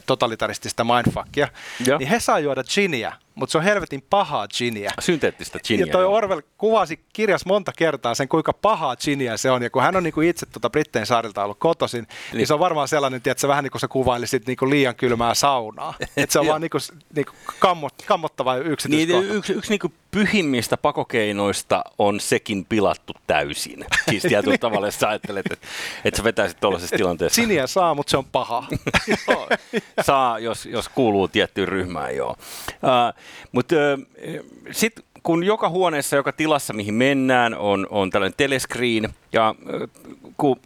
totalitaristista 0.07 0.85
mindfuckia. 0.85 1.49
Joo. 1.87 1.99
Niin 1.99 2.09
he 2.09 2.21
saa 2.21 2.39
juoda 2.39 2.65
giniä, 2.65 3.13
mutta 3.35 3.53
se 3.53 3.59
on 3.59 3.65
helvetin 3.65 4.03
pahaa 4.11 4.49
giniä. 4.49 4.93
Synteettistä 5.01 5.59
ginia. 5.65 5.87
Ja 5.87 5.93
toi 5.93 6.05
Orwell 6.05 6.41
kuvasi 6.59 7.01
kirjas 7.13 7.47
monta 7.47 7.73
kertaa 7.77 8.15
sen, 8.15 8.29
kuinka 8.29 8.53
pahaa 8.53 8.97
giniä 8.97 9.37
se 9.37 9.51
on. 9.51 9.63
Ja 9.63 9.71
kun 9.71 9.83
hän 9.83 9.97
on 9.97 10.03
niinku 10.03 10.21
itse 10.21 10.47
tuota 10.47 10.71
Brittein 10.71 11.07
saarilta 11.07 11.45
ollut 11.45 11.59
kotoisin, 11.59 12.03
niin. 12.03 12.37
niin 12.37 12.47
se 12.47 12.55
on 12.55 12.61
varmaan 12.61 12.89
sellainen, 12.89 13.21
että 13.27 13.49
vähän 13.49 13.65
niin 13.65 13.71
kuin 13.71 13.81
se 13.81 13.89
kuvailisit 13.89 14.47
niinku 14.47 14.71
liian 14.71 14.95
kylmää 14.95 15.35
saunaa. 15.35 15.95
että 16.17 16.33
se 16.33 16.41
on 16.41 16.47
vaan 16.47 16.61
niinku, 16.61 16.79
niinku 17.15 17.33
kammot, 17.59 17.95
kammottava 18.07 18.57
yksityiskohta. 18.57 19.23
Niin, 19.23 19.37
yksi, 19.37 19.53
yksi 19.53 19.71
niinku 19.71 19.93
pyhimmistä 20.13 20.77
pakokeinoista 20.77 21.85
on 21.99 22.21
sekin 22.21 22.65
pilattu 22.65 23.13
täysin. 23.27 23.85
Siis 24.11 24.23
tietyllä 24.23 24.59
tavalla, 24.69 24.87
jos 24.87 24.99
sä 24.99 25.09
ajattelet, 25.09 25.47
että, 25.53 25.67
että 26.05 26.19
sä 26.19 26.25
vetäisit 26.25 26.61
tuollaisessa 26.61 26.97
tilanteessa. 26.97 27.43
Siniä 27.43 27.67
saa, 27.67 27.95
mutta 27.95 28.11
se 28.11 28.17
on 28.17 28.25
paha. 28.25 28.67
joo, 29.29 29.49
saa, 30.01 30.39
jos, 30.39 30.67
jos 30.67 30.89
kuuluu 30.89 31.29
tiettyyn 31.29 31.69
ryhmään, 31.69 32.17
joo. 32.17 32.31
Uh, 32.31 33.21
mutta 33.53 33.75
uh, 33.77 34.47
sitten 34.71 35.05
kun 35.23 35.45
joka 35.45 35.69
huoneessa, 35.69 36.17
joka 36.17 36.33
tilassa, 36.33 36.73
mihin 36.73 36.95
mennään, 36.95 37.55
on, 37.55 37.87
on 37.91 38.11
tällainen 38.11 38.37
telescreen, 38.37 39.15
ja 39.33 39.55
uh, 39.61 39.89
kun 40.37 40.61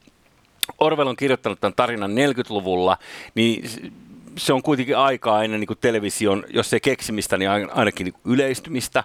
Orwell 0.79 1.09
on 1.09 1.17
kirjoittanut 1.17 1.61
tämän 1.61 1.75
tarinan 1.77 2.11
40-luvulla, 2.11 2.99
niin 3.35 3.65
se 4.39 4.53
on 4.53 4.63
kuitenkin 4.63 4.97
aikaa 4.97 5.45
ennen 5.45 5.61
niin 5.61 5.67
kuin 5.67 5.79
television, 5.81 6.45
jos 6.49 6.71
se 6.71 6.81
keksimistä, 6.81 7.37
niin 7.37 7.51
ainakin 7.73 8.05
niin 8.05 8.13
kuin 8.13 8.35
yleistymistä, 8.35 9.05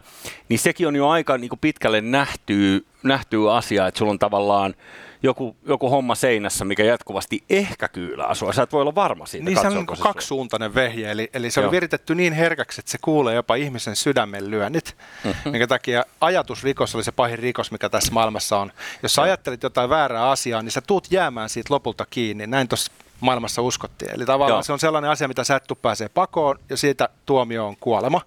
niin 0.49 0.59
sekin 0.59 0.87
on 0.87 0.95
jo 0.95 1.09
aika 1.09 1.37
niin 1.37 1.49
kuin 1.49 1.59
pitkälle 1.59 2.01
nähtyy, 2.01 2.85
nähtyy 3.03 3.57
asia, 3.57 3.87
että 3.87 3.97
sulla 3.97 4.11
on 4.11 4.19
tavallaan 4.19 4.75
joku, 5.23 5.55
joku 5.65 5.89
homma 5.89 6.15
seinässä, 6.15 6.65
mikä 6.65 6.83
jatkuvasti 6.83 7.43
ehkä 7.49 7.87
kyylää 7.87 8.35
sua. 8.35 8.53
Sä 8.53 8.63
et 8.63 8.71
voi 8.71 8.81
olla 8.81 8.95
varma 8.95 9.25
siitä, 9.25 9.45
Niin 9.45 9.61
se 9.61 9.67
on 9.67 9.85
se 9.95 10.03
kaksisuuntainen 10.03 10.75
vehje, 10.75 11.11
eli, 11.11 11.29
eli 11.33 11.51
se 11.51 11.59
on 11.59 11.63
Joo. 11.63 11.71
viritetty 11.71 12.15
niin 12.15 12.33
herkäksi, 12.33 12.81
että 12.81 12.91
se 12.91 12.97
kuulee 13.01 13.35
jopa 13.35 13.55
ihmisen 13.55 13.95
sydämen 13.95 14.51
lyönnit, 14.51 14.97
mm-hmm. 15.23 15.51
minkä 15.51 15.67
takia 15.67 16.05
ajatusrikos 16.21 16.95
oli 16.95 17.03
se 17.03 17.11
pahin 17.11 17.39
rikos, 17.39 17.71
mikä 17.71 17.89
tässä 17.89 18.13
maailmassa 18.13 18.57
on. 18.57 18.71
Jos 19.03 19.15
sä 19.15 19.21
ajattelit 19.21 19.63
jotain 19.63 19.89
väärää 19.89 20.29
asiaa, 20.29 20.61
niin 20.61 20.71
sä 20.71 20.81
tuut 20.81 21.07
jäämään 21.11 21.49
siitä 21.49 21.73
lopulta 21.73 22.05
kiinni. 22.09 22.47
Näin 22.47 22.67
tuossa 22.67 22.91
maailmassa 23.21 23.61
uskottiin. 23.61 24.11
Eli 24.15 24.25
tavallaan 24.25 24.57
Joo. 24.57 24.63
se 24.63 24.73
on 24.73 24.79
sellainen 24.79 25.11
asia, 25.11 25.27
mitä 25.27 25.43
sä 25.43 25.55
et 25.55 25.63
pääsee 25.81 26.09
pakoon, 26.09 26.59
ja 26.69 26.77
siitä 26.77 27.09
tuomio 27.25 27.67
on 27.67 27.75
kuolema. 27.79 28.21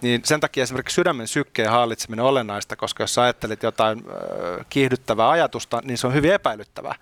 Niin 0.00 0.20
sen 0.24 0.40
takia 0.40 0.62
esimerkiksi 0.62 0.94
sydämen 0.94 1.28
sykkeen 1.28 1.70
hallitseminen 1.70 2.24
on 2.24 2.30
olennaista, 2.30 2.76
koska 2.76 3.02
jos 3.02 3.14
sä 3.14 3.22
ajattelit 3.22 3.62
jotain 3.62 3.98
äh, 3.98 4.66
kiihdyttävää 4.68 5.30
ajatusta, 5.30 5.80
niin 5.84 5.98
se 5.98 6.06
on 6.06 6.14
hyvin 6.14 6.32
epäilyttävää. 6.32 6.94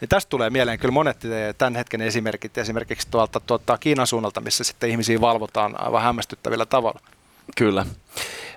Ja 0.00 0.06
tästä 0.06 0.30
tulee 0.30 0.50
mieleen 0.50 0.78
kyllä 0.78 0.92
monet 0.92 1.16
tämän 1.58 1.76
hetken 1.76 2.00
esimerkit, 2.00 2.58
esimerkiksi 2.58 3.08
tuolta, 3.10 3.40
tuolta 3.40 3.78
Kiinan 3.78 4.06
suunnalta, 4.06 4.40
missä 4.40 4.64
sitten 4.64 4.90
ihmisiä 4.90 5.20
valvotaan 5.20 5.80
aivan 5.80 6.02
hämmästyttävillä 6.02 6.66
tavalla. 6.66 7.00
Kyllä. 7.56 7.86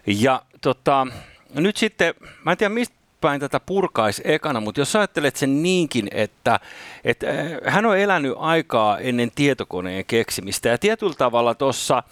Ja 0.06 0.42
tota, 0.62 1.08
nyt 1.54 1.78
sitten, 1.78 2.14
mä 2.46 2.52
en 2.52 2.58
tiedä 2.58 2.74
mistä 2.74 2.99
päin 3.22 3.40
tätä 3.40 3.60
purkaisi 3.60 4.22
ekana, 4.26 4.60
mutta 4.60 4.82
jos 4.82 4.96
ajattelet 4.96 5.36
sen 5.36 5.64
niinkin, 5.64 6.08
että, 6.12 6.60
että 7.04 7.30
äh, 7.30 7.74
hän 7.74 7.86
on 7.86 7.98
elänyt 7.98 8.34
aikaa 8.38 8.98
ennen 8.98 9.32
tietokoneen 9.36 10.06
keksimistä 10.06 10.70
ja 10.70 10.78
tietyllä 10.78 11.14
tavalla 11.14 11.56
tuossa 11.56 12.04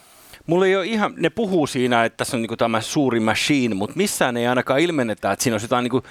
Mulla 0.47 0.65
ei 0.65 0.75
ole 0.75 0.85
ihan, 0.85 1.13
ne 1.17 1.29
puhuu 1.29 1.67
siinä, 1.67 2.05
että 2.05 2.17
tässä 2.17 2.37
on 2.37 2.41
niin 2.41 2.57
tämä 2.57 2.81
suuri 2.81 3.19
machine, 3.19 3.75
mutta 3.75 3.97
missään 3.97 4.37
ei 4.37 4.47
ainakaan 4.47 4.79
ilmennetä, 4.79 5.31
että 5.31 5.43
siinä 5.43 5.55
on 5.55 5.61
jotain 5.61 5.83
niin 5.83 5.91
kuin, 5.91 6.03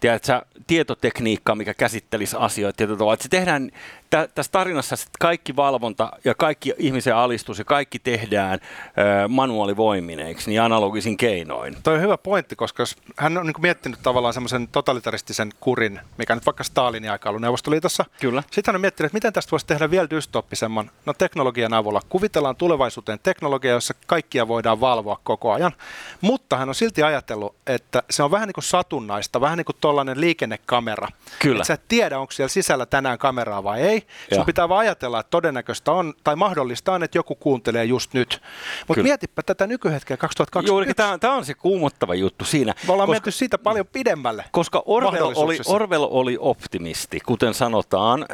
tiedätkö, 0.00 0.42
tietotekniikkaa, 0.66 1.54
mikä 1.54 1.74
käsittelisi 1.74 2.36
asioita. 2.38 2.84
Että 2.84 3.22
se 3.22 3.28
tehdään 3.28 3.70
tä, 4.14 4.28
tässä 4.34 4.52
tarinassa 4.52 4.96
kaikki 5.20 5.56
valvonta 5.56 6.12
ja 6.24 6.34
kaikki 6.34 6.74
ihmisen 6.78 7.16
alistus 7.16 7.58
ja 7.58 7.64
kaikki 7.64 7.98
tehdään 7.98 8.58
ö, 8.62 9.28
manuaalivoimineiksi, 9.28 10.50
niin 10.50 10.62
analogisin 10.62 11.16
keinoin. 11.16 11.76
Toi 11.82 11.94
on 11.94 12.00
hyvä 12.00 12.18
pointti, 12.18 12.56
koska 12.56 12.82
jos 12.82 12.96
hän 13.16 13.38
on 13.38 13.46
niin 13.46 13.54
miettinyt 13.58 13.98
tavallaan 14.02 14.34
semmoisen 14.34 14.68
totalitaristisen 14.68 15.52
kurin, 15.60 16.00
mikä 16.18 16.34
nyt 16.34 16.46
vaikka 16.46 16.64
Stalinin 16.64 17.10
aika 17.10 17.28
ollut 17.28 17.42
Neuvostoliitossa. 17.42 18.04
Kyllä. 18.20 18.42
Sitten 18.50 18.72
hän 18.72 18.76
on 18.76 18.80
miettinyt, 18.80 19.06
että 19.08 19.16
miten 19.16 19.32
tästä 19.32 19.50
voisi 19.50 19.66
tehdä 19.66 19.90
vielä 19.90 20.10
dystoppisemman. 20.10 20.90
No 21.06 21.12
teknologian 21.12 21.74
avulla. 21.74 22.00
Kuvitellaan 22.08 22.56
tulevaisuuteen 22.56 23.18
teknologia, 23.22 23.72
jossa 23.72 23.94
kaikkia 24.06 24.48
voidaan 24.48 24.80
valvoa 24.80 25.20
koko 25.24 25.52
ajan. 25.52 25.72
Mutta 26.20 26.56
hän 26.56 26.68
on 26.68 26.74
silti 26.74 27.02
ajatellut, 27.02 27.56
että 27.66 28.02
se 28.10 28.22
on 28.22 28.30
vähän 28.30 28.48
niin 28.48 28.54
kuin 28.54 28.64
satunnaista, 28.64 29.40
vähän 29.40 29.58
niin 29.58 29.64
kuin 29.64 29.76
tuollainen 29.80 30.20
liikennekamera. 30.20 31.08
Kyllä. 31.38 31.56
Että 31.56 31.66
sä 31.66 31.74
et 31.74 31.88
tiedä, 31.88 32.18
onko 32.18 32.32
siellä 32.32 32.48
sisällä 32.48 32.86
tänään 32.86 33.18
kameraa 33.18 33.64
vai 33.64 33.80
ei. 33.80 34.03
Sun 34.28 34.38
ja. 34.38 34.44
pitää 34.44 34.68
vaan 34.68 34.80
ajatella, 34.80 35.20
että 35.20 35.30
todennäköistä 35.30 35.92
on, 35.92 36.14
tai 36.24 36.36
mahdollista 36.36 36.92
on, 36.92 37.02
että 37.02 37.18
joku 37.18 37.34
kuuntelee 37.34 37.84
just 37.84 38.14
nyt. 38.14 38.42
Mutta 38.88 39.02
mietipä 39.02 39.42
tätä 39.42 39.66
nykyhetkeä 39.66 40.16
2021. 40.16 40.70
Juuri, 40.70 41.18
tämä 41.20 41.34
on 41.34 41.44
se 41.44 41.54
kuumottava 41.54 42.14
juttu 42.14 42.44
siinä. 42.44 42.74
Me 42.86 42.92
ollaan 42.92 43.06
koska, 43.06 43.14
menty 43.14 43.30
siitä 43.30 43.58
paljon 43.58 43.86
pidemmälle. 43.86 44.44
Koska 44.50 44.82
Orwell 44.86 45.32
oli, 45.36 45.58
Orwell 45.66 46.06
oli 46.10 46.36
optimisti, 46.40 47.20
kuten 47.20 47.54
sanotaan, 47.54 48.26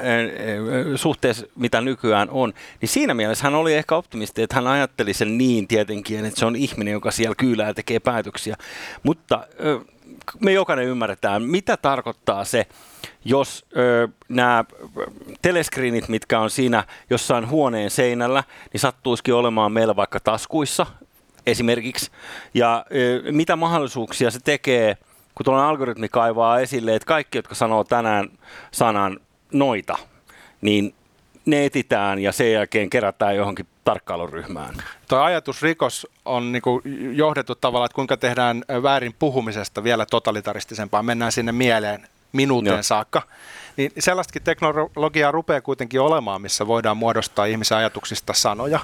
suhteessa 0.96 1.46
mitä 1.54 1.80
nykyään 1.80 2.30
on. 2.30 2.52
Niin 2.80 2.88
siinä 2.88 3.14
mielessä 3.14 3.44
hän 3.44 3.54
oli 3.54 3.74
ehkä 3.74 3.96
optimisti, 3.96 4.42
että 4.42 4.54
hän 4.54 4.66
ajatteli 4.66 5.14
sen 5.14 5.38
niin 5.38 5.68
tietenkin, 5.68 6.24
että 6.24 6.40
se 6.40 6.46
on 6.46 6.56
ihminen, 6.56 6.92
joka 6.92 7.10
siellä 7.10 7.34
kyylää 7.34 7.74
tekee 7.74 8.00
päätöksiä. 8.00 8.56
Mutta 9.02 9.46
me 10.40 10.52
jokainen 10.52 10.86
ymmärretään, 10.86 11.42
mitä 11.42 11.76
tarkoittaa 11.76 12.44
se, 12.44 12.66
jos 13.24 13.66
ö, 13.76 14.08
nämä 14.28 14.64
teleskriinit, 15.42 16.08
mitkä 16.08 16.40
on 16.40 16.50
siinä 16.50 16.84
jossain 17.10 17.48
huoneen 17.48 17.90
seinällä, 17.90 18.44
niin 18.72 18.80
sattuisikin 18.80 19.34
olemaan 19.34 19.72
meillä 19.72 19.96
vaikka 19.96 20.20
taskuissa 20.20 20.86
esimerkiksi. 21.46 22.10
Ja 22.54 22.84
ö, 22.94 23.32
mitä 23.32 23.56
mahdollisuuksia 23.56 24.30
se 24.30 24.38
tekee, 24.44 24.96
kun 25.34 25.44
tuollainen 25.44 25.70
algoritmi 25.70 26.08
kaivaa 26.08 26.60
esille, 26.60 26.94
että 26.94 27.06
kaikki, 27.06 27.38
jotka 27.38 27.54
sanoo 27.54 27.84
tänään 27.84 28.28
sanan 28.72 29.20
noita, 29.52 29.98
niin 30.60 30.94
ne 31.46 31.64
etitään 31.64 32.18
ja 32.18 32.32
sen 32.32 32.52
jälkeen 32.52 32.90
kerätään 32.90 33.36
johonkin 33.36 33.66
tarkkailuryhmään. 33.84 34.74
Tuo 35.08 35.18
ajatusrikos 35.18 36.06
on 36.24 36.52
niin 36.52 36.62
kuin 36.62 36.82
johdettu 37.16 37.54
tavallaan, 37.54 37.86
että 37.86 37.94
kuinka 37.94 38.16
tehdään 38.16 38.64
väärin 38.82 39.14
puhumisesta 39.18 39.84
vielä 39.84 40.06
totalitaristisempaa. 40.06 41.02
Mennään 41.02 41.32
sinne 41.32 41.52
mieleen 41.52 42.08
minuuteen 42.32 42.74
Joo. 42.74 42.82
saakka. 42.82 43.22
Niin 43.76 43.92
sellaistakin 43.98 44.42
teknologiaa 44.42 45.30
rupeaa 45.30 45.60
kuitenkin 45.60 46.00
olemaan, 46.00 46.42
missä 46.42 46.66
voidaan 46.66 46.96
muodostaa 46.96 47.44
ihmisen 47.44 47.78
ajatuksista 47.78 48.32
sanoja. 48.32 48.80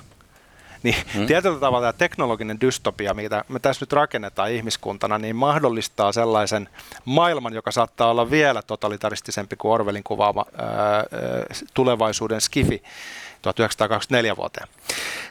Niin 0.83 0.97
hmm. 1.14 1.26
tietyllä 1.26 1.61
tavalla 1.61 1.92
tämä 1.92 1.99
teknologinen 1.99 2.61
dystopia, 2.61 3.14
mitä 3.14 3.45
me 3.49 3.59
tässä 3.59 3.83
nyt 3.83 3.92
rakennetaan 3.92 4.50
ihmiskuntana, 4.50 5.18
niin 5.18 5.37
mahdollistaa 5.37 6.12
sellaisen 6.12 6.68
maailman, 7.04 7.54
joka 7.54 7.71
saattaa 7.71 8.11
olla 8.11 8.30
vielä 8.30 8.62
totalitaristisempi 8.62 9.56
kuin 9.56 9.73
Orwellin 9.73 10.04
kuvaama 10.04 10.45
ää, 10.59 10.66
tulevaisuuden 11.75 12.40
skifi 12.40 12.83
1924 13.42 14.37
vuoteen. 14.37 14.68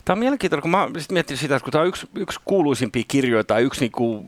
Tämä 0.06 0.16
on 0.16 0.20
mielenkiintoista, 0.20 0.62
kun 0.62 0.72
mä 0.72 0.88
mietin 1.12 1.38
sitä, 1.38 1.56
että 1.56 1.64
kun 1.64 1.72
tämä 1.72 1.82
on 1.82 1.88
yksi, 1.88 2.08
yksi 2.16 2.40
kuuluisimpia 2.46 3.04
kirjoja 3.08 3.44
tai 3.44 3.64
yksi 3.64 3.82
niinku 3.82 4.26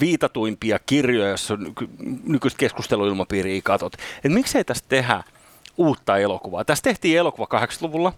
viitatuimpia 0.00 0.78
kirjoja, 0.86 1.30
jossa 1.30 1.58
nykyistä 2.24 2.58
keskusteluilmapiiriä 2.58 3.60
katot, 3.64 3.92
että 4.16 4.28
miksei 4.28 4.64
tästä 4.64 4.88
tehdä 4.88 5.22
uutta 5.76 6.18
elokuvaa. 6.18 6.64
Tästä 6.64 6.84
tehtiin 6.84 7.18
elokuva 7.18 7.60
80-luvulla 7.60 8.12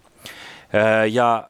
ja 1.11 1.49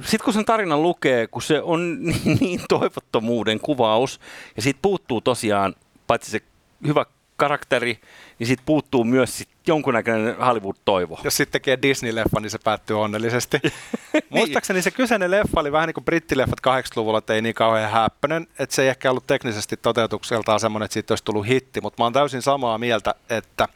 sitten 0.00 0.24
kun 0.24 0.34
sen 0.34 0.44
tarinan 0.44 0.82
lukee, 0.82 1.26
kun 1.26 1.42
se 1.42 1.62
on 1.62 1.98
niin, 2.04 2.38
niin 2.40 2.60
toivottomuuden 2.68 3.60
kuvaus 3.60 4.20
ja 4.56 4.62
siitä 4.62 4.78
puuttuu 4.82 5.20
tosiaan, 5.20 5.74
paitsi 6.06 6.30
se 6.30 6.40
hyvä 6.86 7.06
karakteri, 7.36 7.98
niin 8.38 8.46
siitä 8.46 8.62
puuttuu 8.66 9.04
myös 9.04 9.38
sit 9.38 9.48
jonkunnäköinen 9.66 10.36
Hollywood-toivo. 10.36 11.20
Jos 11.24 11.36
sitten 11.36 11.52
tekee 11.52 11.78
Disney-leffa, 11.82 12.40
niin 12.40 12.50
se 12.50 12.58
päättyy 12.58 13.00
onnellisesti. 13.00 13.60
niin. 13.62 14.24
Muistaakseni 14.30 14.82
se 14.82 14.90
kyseinen 14.90 15.30
leffa 15.30 15.60
oli 15.60 15.72
vähän 15.72 15.86
niin 15.86 15.94
kuin 15.94 16.04
brittileffat 16.04 16.58
80-luvulla, 16.66 17.18
että 17.18 17.34
ei 17.34 17.42
niin 17.42 17.54
kauhean 17.54 17.90
häppönen, 17.90 18.46
että 18.58 18.76
se 18.76 18.82
ei 18.82 18.88
ehkä 18.88 19.10
ollut 19.10 19.26
teknisesti 19.26 19.76
toteutukseltaan 19.76 20.60
semmoinen, 20.60 20.84
että 20.84 20.92
siitä 20.92 21.12
olisi 21.12 21.24
tullut 21.24 21.46
hitti, 21.46 21.80
mutta 21.80 22.02
mä 22.02 22.04
oon 22.04 22.12
täysin 22.12 22.42
samaa 22.42 22.78
mieltä, 22.78 23.14
että 23.30 23.68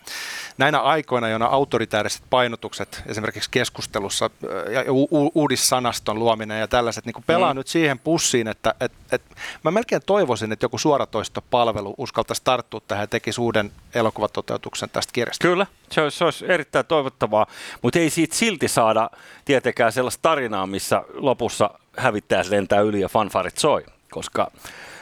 näinä 0.58 0.80
aikoina, 0.80 1.28
joina 1.28 1.46
autoritääriset 1.46 2.22
painotukset 2.30 3.02
esimerkiksi 3.06 3.50
keskustelussa 3.50 4.30
ja 4.72 4.92
u- 4.92 5.32
uudissanaston 5.34 6.18
luominen 6.18 6.60
ja 6.60 6.68
tällaiset 6.68 7.06
niin 7.06 7.24
pelaa 7.26 7.54
mm. 7.54 7.58
nyt 7.58 7.68
siihen 7.68 7.98
pussiin, 7.98 8.48
että 8.48 8.74
et, 8.80 8.92
et, 9.12 9.22
mä 9.64 9.70
melkein 9.70 10.02
toivoisin, 10.06 10.52
että 10.52 10.64
joku 10.64 10.78
suoratoistopalvelu 10.78 11.94
uskaltaisi 11.98 12.42
tarttua 12.44 12.80
tähän 12.88 13.02
ja 13.02 13.06
tekisi 13.06 13.40
uuden 13.40 13.72
elokuvatoteutuksen 13.94 14.90
tästä 14.90 15.12
kirjasta. 15.12 15.48
Kyllä, 15.48 15.66
se 15.90 16.00
olisi, 16.00 16.18
se 16.18 16.24
olisi 16.24 16.44
erittäin 16.48 16.86
toivottavaa, 16.86 17.46
mutta 17.82 17.98
ei 17.98 18.10
siitä 18.10 18.36
silti 18.36 18.68
saada 18.68 19.10
tietenkään 19.44 19.92
sellaista 19.92 20.22
tarinaa, 20.22 20.66
missä 20.66 21.02
lopussa 21.14 21.70
hävittäjät 21.96 22.48
lentää 22.48 22.80
yli 22.80 23.00
ja 23.00 23.08
fanfarit 23.08 23.58
soi, 23.58 23.84
koska 24.10 24.50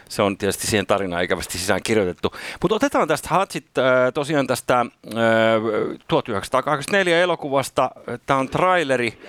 se 0.08 0.22
on 0.22 0.38
tietysti 0.38 0.66
siihen 0.66 0.86
tarinaan 0.86 1.24
ikävästi 1.24 1.58
sisään 1.58 1.82
kirjoitettu. 1.82 2.34
Mutta 2.62 2.74
otetaan 2.74 3.08
tästä 3.08 3.28
Hatsit 3.28 3.78
äh, 3.78 3.84
tosiaan 4.14 4.46
tästä 4.46 4.80
äh, 4.80 4.86
1984 6.08 7.20
elokuvasta. 7.20 7.90
Tämä 8.26 8.40
on 8.40 8.48
traileri, 8.48 9.22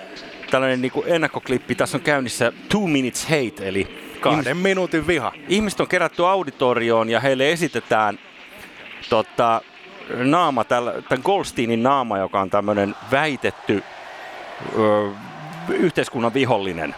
tällainen 0.51 0.81
niin 0.81 0.91
ennakkoklippi. 1.05 1.75
Tässä 1.75 1.97
on 1.97 2.01
käynnissä 2.01 2.51
Two 2.69 2.87
Minutes 2.87 3.23
Hate, 3.23 3.67
eli 3.67 4.07
kahden 4.19 4.57
minuutin 4.57 5.07
viha. 5.07 5.33
Ihmiset 5.47 5.79
on 5.79 5.87
kerätty 5.87 6.25
auditorioon 6.25 7.09
ja 7.09 7.19
heille 7.19 7.51
esitetään 7.51 8.19
tota, 9.09 9.61
naama, 10.09 10.63
tämän 10.63 11.23
Goldsteinin 11.23 11.83
naama, 11.83 12.17
joka 12.17 12.41
on 12.41 12.49
tämmöinen 12.49 12.95
väitetty 13.11 13.83
ö, 14.79 15.09
yhteiskunnan 15.69 16.33
vihollinen. 16.33 16.95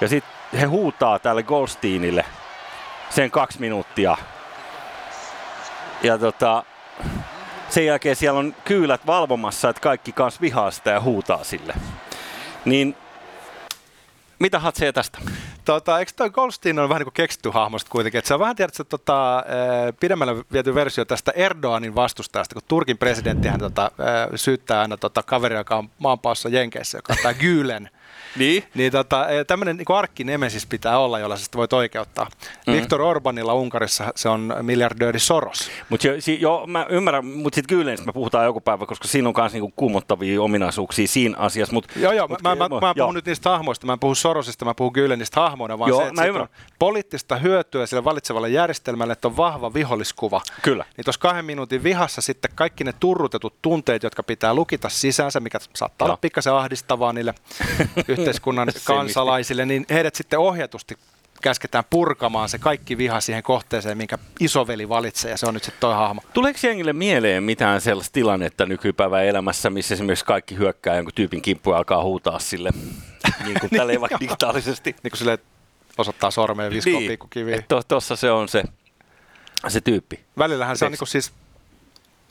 Ja 0.00 0.08
sitten 0.08 0.60
he 0.60 0.66
huutaa 0.66 1.18
tälle 1.18 1.42
Goldsteinille 1.42 2.24
sen 3.10 3.30
kaksi 3.30 3.60
minuuttia. 3.60 4.16
Ja 6.02 6.18
tota, 6.18 6.62
sen 7.68 7.86
jälkeen 7.86 8.16
siellä 8.16 8.38
on 8.38 8.54
kyylät 8.64 9.06
valvomassa, 9.06 9.68
että 9.68 9.82
kaikki 9.82 10.12
kanssa 10.12 10.40
vihaa 10.40 10.70
sitä 10.70 10.90
ja 10.90 11.00
huutaa 11.00 11.44
sille. 11.44 11.74
Niin 12.64 12.96
mitä 14.38 14.58
hatsee 14.58 14.92
tästä? 14.92 15.18
Tota, 15.66 15.98
eikö 15.98 16.12
toi 16.16 16.30
Goldstein 16.30 16.78
on 16.78 16.88
vähän 16.88 17.00
niin 17.00 17.06
kuin 17.06 17.14
keksitty 17.14 17.50
hahmosta 17.50 17.90
kuitenkin? 17.90 18.18
että 18.18 18.28
se 18.28 18.34
on 18.34 18.40
vähän 18.40 18.56
tiedätkö, 18.56 18.84
tota, 18.84 19.44
pidemmälle 20.00 20.44
viety 20.52 20.74
versio 20.74 21.04
tästä 21.04 21.30
Erdoganin 21.30 21.94
vastustajasta, 21.94 22.54
kun 22.54 22.62
Turkin 22.68 22.98
presidentti 22.98 23.48
hän 23.48 23.60
tota, 23.60 23.90
syyttää 24.34 24.80
aina 24.80 24.96
tota, 24.96 25.22
kaveria, 25.22 25.58
joka 25.58 25.76
on 25.76 25.90
maanpaassa 25.98 26.48
Jenkeissä, 26.48 26.98
joka 26.98 27.12
on 27.12 27.18
tämä 27.22 27.34
Gülen. 27.34 27.90
Niin? 28.36 28.64
Niin 28.74 28.92
tota, 28.92 29.28
e, 29.28 29.44
tämmöinen 29.44 29.76
niin 29.76 29.96
arkkinemesis 29.96 30.66
pitää 30.66 30.98
olla, 30.98 31.18
jolla 31.18 31.36
sä 31.36 31.46
voit 31.56 31.72
oikeuttaa. 31.72 32.24
Mm-hmm. 32.24 32.72
Viktor 32.72 33.02
Orbanilla 33.02 33.54
Unkarissa 33.54 34.12
se 34.16 34.28
on 34.28 34.54
miljardööri 34.62 35.18
Soros. 35.18 35.70
Mutta 35.88 36.06
jo, 36.06 36.20
si, 36.20 36.40
jo, 36.40 36.64
mä 36.66 36.86
ymmärrän, 36.88 37.26
mutta 37.26 37.54
sitten 37.54 37.76
kyllä 37.76 37.96
me 38.06 38.12
puhutaan 38.12 38.44
joku 38.44 38.60
päivä, 38.60 38.86
koska 38.86 39.08
siinä 39.08 39.28
on 39.28 39.34
myös 39.36 39.52
niinku 39.52 39.72
kuumottavia 39.76 40.42
ominaisuuksia 40.42 41.06
siinä 41.06 41.36
asiassa. 41.38 41.72
Mut, 41.72 41.86
joo, 41.96 42.12
joo, 42.12 42.28
mut, 42.28 42.42
mä, 42.42 42.54
mä, 42.54 42.68
mä, 42.68 42.80
mä 42.80 42.94
puhun 42.94 43.14
nyt 43.14 43.26
niistä 43.26 43.50
hahmoista, 43.50 43.86
mä 43.86 43.92
en 43.92 43.98
puhu 43.98 44.14
Sorosista, 44.14 44.64
mä 44.64 44.74
puhun 44.74 44.92
Gülenistä 44.96 45.40
hahmoina, 45.40 45.78
vaan 45.78 45.88
joo, 45.88 46.00
se, 46.00 46.08
että 46.08 46.40
on 46.40 46.48
poliittista 46.78 47.36
hyötyä 47.36 47.86
sille 47.86 48.04
valitsevalle 48.04 48.48
järjestelmälle, 48.48 49.12
että 49.12 49.28
on 49.28 49.36
vahva 49.36 49.74
viholliskuva. 49.74 50.40
Kyllä. 50.62 50.84
Niin 50.96 51.04
tuossa 51.04 51.20
kahden 51.20 51.44
minuutin 51.44 51.82
vihassa 51.82 52.20
sitten 52.20 52.50
kaikki 52.54 52.84
ne 52.84 52.92
turrutetut 53.00 53.54
tunteet, 53.62 54.02
jotka 54.02 54.22
pitää 54.22 54.54
lukita 54.54 54.88
sisäänsä, 54.88 55.40
mikä 55.40 55.58
saattaa 55.74 56.08
no. 56.08 56.12
olla 56.12 56.18
pikkasen 56.20 56.52
ahdistavaa 56.52 57.12
niille 57.12 57.34
yhteiskunnan 58.28 58.68
kansalaisille, 58.84 59.66
niin 59.66 59.86
heidät 59.90 60.14
sitten 60.14 60.38
ohjatusti 60.38 60.98
käsketään 61.42 61.84
purkamaan 61.90 62.48
se 62.48 62.58
kaikki 62.58 62.98
viha 62.98 63.20
siihen 63.20 63.42
kohteeseen, 63.42 63.98
minkä 63.98 64.18
isoveli 64.40 64.88
valitsee, 64.88 65.30
ja 65.30 65.36
se 65.36 65.46
on 65.46 65.54
nyt 65.54 65.64
sitten 65.64 65.80
toi 65.80 65.94
hahmo. 65.94 66.20
Tuleeko 66.32 66.58
jengille 66.62 66.92
mieleen 66.92 67.42
mitään 67.42 67.80
sellaista 67.80 68.12
tilannetta 68.12 68.66
nykypäivän 68.66 69.24
elämässä, 69.24 69.70
missä 69.70 69.94
esimerkiksi 69.94 70.24
kaikki 70.24 70.56
hyökkää 70.56 70.96
jonkun 70.96 71.14
tyypin 71.14 71.42
kimppu 71.42 71.70
ja 71.70 71.76
alkaa 71.76 72.02
huutaa 72.02 72.38
sille, 72.38 72.70
niin 73.44 73.60
kuin 73.60 73.70
tälle 73.70 74.00
vaikka 74.00 74.20
digitaalisesti? 74.20 74.96
Niin 75.02 75.10
kuin 75.10 75.18
sille 75.18 75.38
osoittaa 75.98 76.30
sormeen 76.30 76.72
viskoon 76.72 76.96
niin. 76.96 77.10
pikkukiviin. 77.10 77.64
Tuossa 77.68 78.08
to, 78.08 78.16
se 78.16 78.30
on 78.30 78.48
se, 78.48 78.64
se 79.68 79.80
tyyppi. 79.80 80.20
Välillähän 80.38 80.76
se 80.76 80.84
on 80.84 80.92
niin 80.92 80.98
kuin 80.98 81.08
siis, 81.08 81.32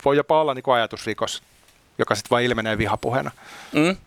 voi 0.05 0.17
jopa 0.17 0.41
olla 0.41 0.53
niin 0.53 0.63
kuin 0.63 0.75
ajatusrikos, 0.75 1.43
joka 1.97 2.15
sitten 2.15 2.29
vain 2.29 2.45
ilmenee 2.45 2.77
vihapuheena. 2.77 3.31
Mm. 3.73 3.97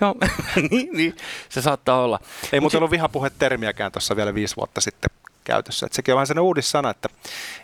Joo, 0.00 0.14
niin, 0.70 0.88
niin, 0.92 1.16
se 1.48 1.62
saattaa 1.62 2.02
olla. 2.02 2.18
Ei 2.52 2.60
muuten 2.60 2.78
ollut 2.78 2.90
vihapuhe-termiäkään 2.90 3.92
tuossa 3.92 4.16
vielä 4.16 4.34
viisi 4.34 4.56
vuotta 4.56 4.80
sitten 4.80 5.10
käytössä. 5.46 5.86
Et 5.86 5.92
sekin 5.92 6.14
on 6.14 6.16
vähän 6.16 6.26
sellainen 6.26 6.46
uudissana, 6.46 6.90
että, 6.90 7.08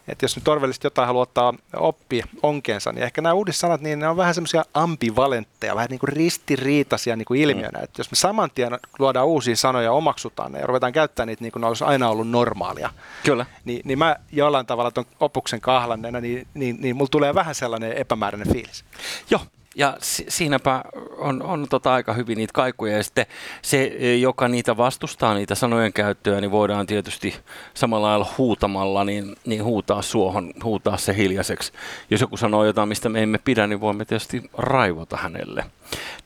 että 0.09 0.25
jos 0.25 0.37
nyt 0.37 0.49
orvellisesti 0.49 0.87
jotain 0.87 1.07
haluaa 1.07 1.23
ottaa 1.23 1.55
oppi 1.77 2.23
onkeensa, 2.43 2.93
niin 2.93 3.03
ehkä 3.03 3.23
nämä 3.23 3.33
uudissanat, 3.33 3.81
niin 3.81 3.99
ne 3.99 4.09
on 4.09 4.17
vähän 4.17 4.35
semmoisia 4.35 4.65
ambivalentteja, 4.75 5.75
vähän 5.75 5.91
niin 5.91 5.99
kuin 5.99 6.09
ristiriitaisia 6.09 7.17
niin 7.17 7.27
kuin 7.27 7.41
ilmiönä. 7.41 7.79
Mm. 7.79 7.85
Että 7.85 8.01
jos 8.01 8.11
me 8.11 8.17
saman 8.17 8.51
tien 8.55 8.79
luodaan 8.99 9.27
uusia 9.27 9.57
sanoja 9.57 9.85
ja 9.85 9.93
omaksutaan 9.93 10.53
ne 10.53 10.61
ja 10.61 10.67
ruvetaan 10.67 10.93
käyttämään 10.93 11.27
niitä 11.27 11.43
niin 11.43 11.53
kuin 11.53 11.61
ne 11.61 11.67
olisi 11.67 11.85
aina 11.85 12.09
ollut 12.09 12.31
normaalia, 12.31 12.91
Kyllä. 13.25 13.47
Niin, 13.65 13.81
niin 13.85 13.99
mä 13.99 14.17
jollain 14.33 14.67
tavalla 14.67 14.91
tuon 14.91 15.07
opuksen 15.21 15.61
kahlanneena, 15.61 16.21
niin, 16.21 16.47
niin, 16.55 16.77
niin 16.81 16.97
mulla 16.97 17.09
tulee 17.09 17.35
vähän 17.35 17.55
sellainen 17.55 17.93
epämääräinen 17.93 18.53
fiilis. 18.53 18.85
Joo, 19.31 19.41
ja 19.75 19.97
si- 20.01 20.25
siinäpä 20.29 20.85
on, 21.19 21.43
on 21.43 21.67
tota 21.71 21.93
aika 21.93 22.13
hyvin 22.13 22.39
niitä 22.39 22.53
kaikuja. 22.53 22.97
Ja 22.97 23.03
sitten 23.03 23.27
se, 23.63 23.85
joka 24.21 24.49
niitä 24.49 24.77
vastustaa, 24.77 25.35
niitä 25.35 25.55
sanojen 25.55 25.93
käyttöä, 25.93 26.41
niin 26.41 26.51
voidaan 26.51 26.87
tietysti 26.87 27.35
samalla 27.75 28.07
lailla 28.07 28.27
huutamalla 28.39 29.05
niin, 29.05 29.37
niin 29.47 29.65
huutaa 29.65 30.03
suohon, 30.03 30.53
huutaa 30.65 30.97
se 30.97 31.17
hiljaiseksi. 31.17 31.73
Jos 32.11 32.21
joku 32.21 32.37
sanoo 32.37 32.65
jotain, 32.65 32.89
mistä 32.89 33.09
me 33.09 33.23
emme 33.23 33.39
pidä, 33.39 33.67
niin 33.67 33.81
voimme 33.81 34.05
tietysti 34.05 34.51
raivota 34.59 35.17
hänelle. 35.17 35.65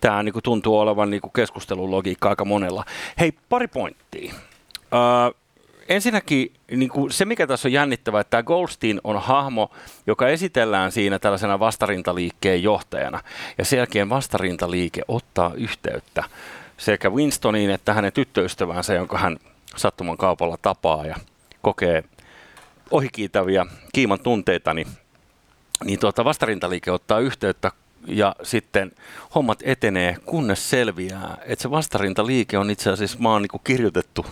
Tämä 0.01 0.23
niin 0.23 0.33
kuin 0.33 0.43
tuntuu 0.43 0.79
olevan 0.79 1.11
niin 1.11 1.21
kuin 1.21 1.33
keskustelun 1.33 1.91
logiikka 1.91 2.29
aika 2.29 2.45
monella. 2.45 2.85
Hei, 3.21 3.33
pari 3.49 3.69
pointtia. 3.69 4.35
Öö, 4.95 5.41
ensinnäkin 5.89 6.53
niin 6.71 6.89
kuin 6.89 7.13
se, 7.13 7.25
mikä 7.25 7.47
tässä 7.47 7.69
on 7.69 7.73
jännittävää, 7.73 8.21
että 8.21 8.31
tämä 8.31 8.43
Goldstein 8.43 9.01
on 9.05 9.23
hahmo, 9.23 9.71
joka 10.07 10.29
esitellään 10.29 10.93
siinä 10.93 11.19
tällaisena 11.19 11.59
vastarintaliikkeen 11.59 12.63
johtajana. 12.63 13.21
Ja 13.59 13.65
sen 13.65 13.77
jälkeen 13.77 14.09
vastarintaliike 14.09 15.03
ottaa 15.09 15.53
yhteyttä 15.55 16.25
sekä 16.77 17.11
Winstoniin 17.11 17.71
että 17.71 17.95
hänen 17.95 18.13
tyttöystävänsä, 18.13 18.95
jonka 18.95 19.19
hän 19.19 19.37
sattuman 19.77 20.17
kaupalla 20.17 20.59
tapaa 20.63 21.07
ja 21.07 21.17
kokee 21.63 22.05
ohikiitäviä 22.91 23.67
kiiman 23.93 24.21
tunteita, 24.21 24.75
niin, 24.75 24.89
niin 25.85 25.99
tuota 25.99 26.25
vastarintaliike 26.25 26.91
ottaa 26.91 27.19
yhteyttä 27.19 27.73
ja 28.07 28.37
sitten 28.43 28.93
hommat 29.35 29.59
etenee, 29.63 30.17
kunnes 30.27 30.71
selviää, 30.71 31.39
että 31.45 31.63
se 31.63 31.71
vastarintaliike 31.71 32.59
on 32.59 32.71
itse 32.71 32.91
asiassa 32.91 33.19
maan 33.21 33.43
niin 33.43 33.61
kirjoitettu 33.65 34.27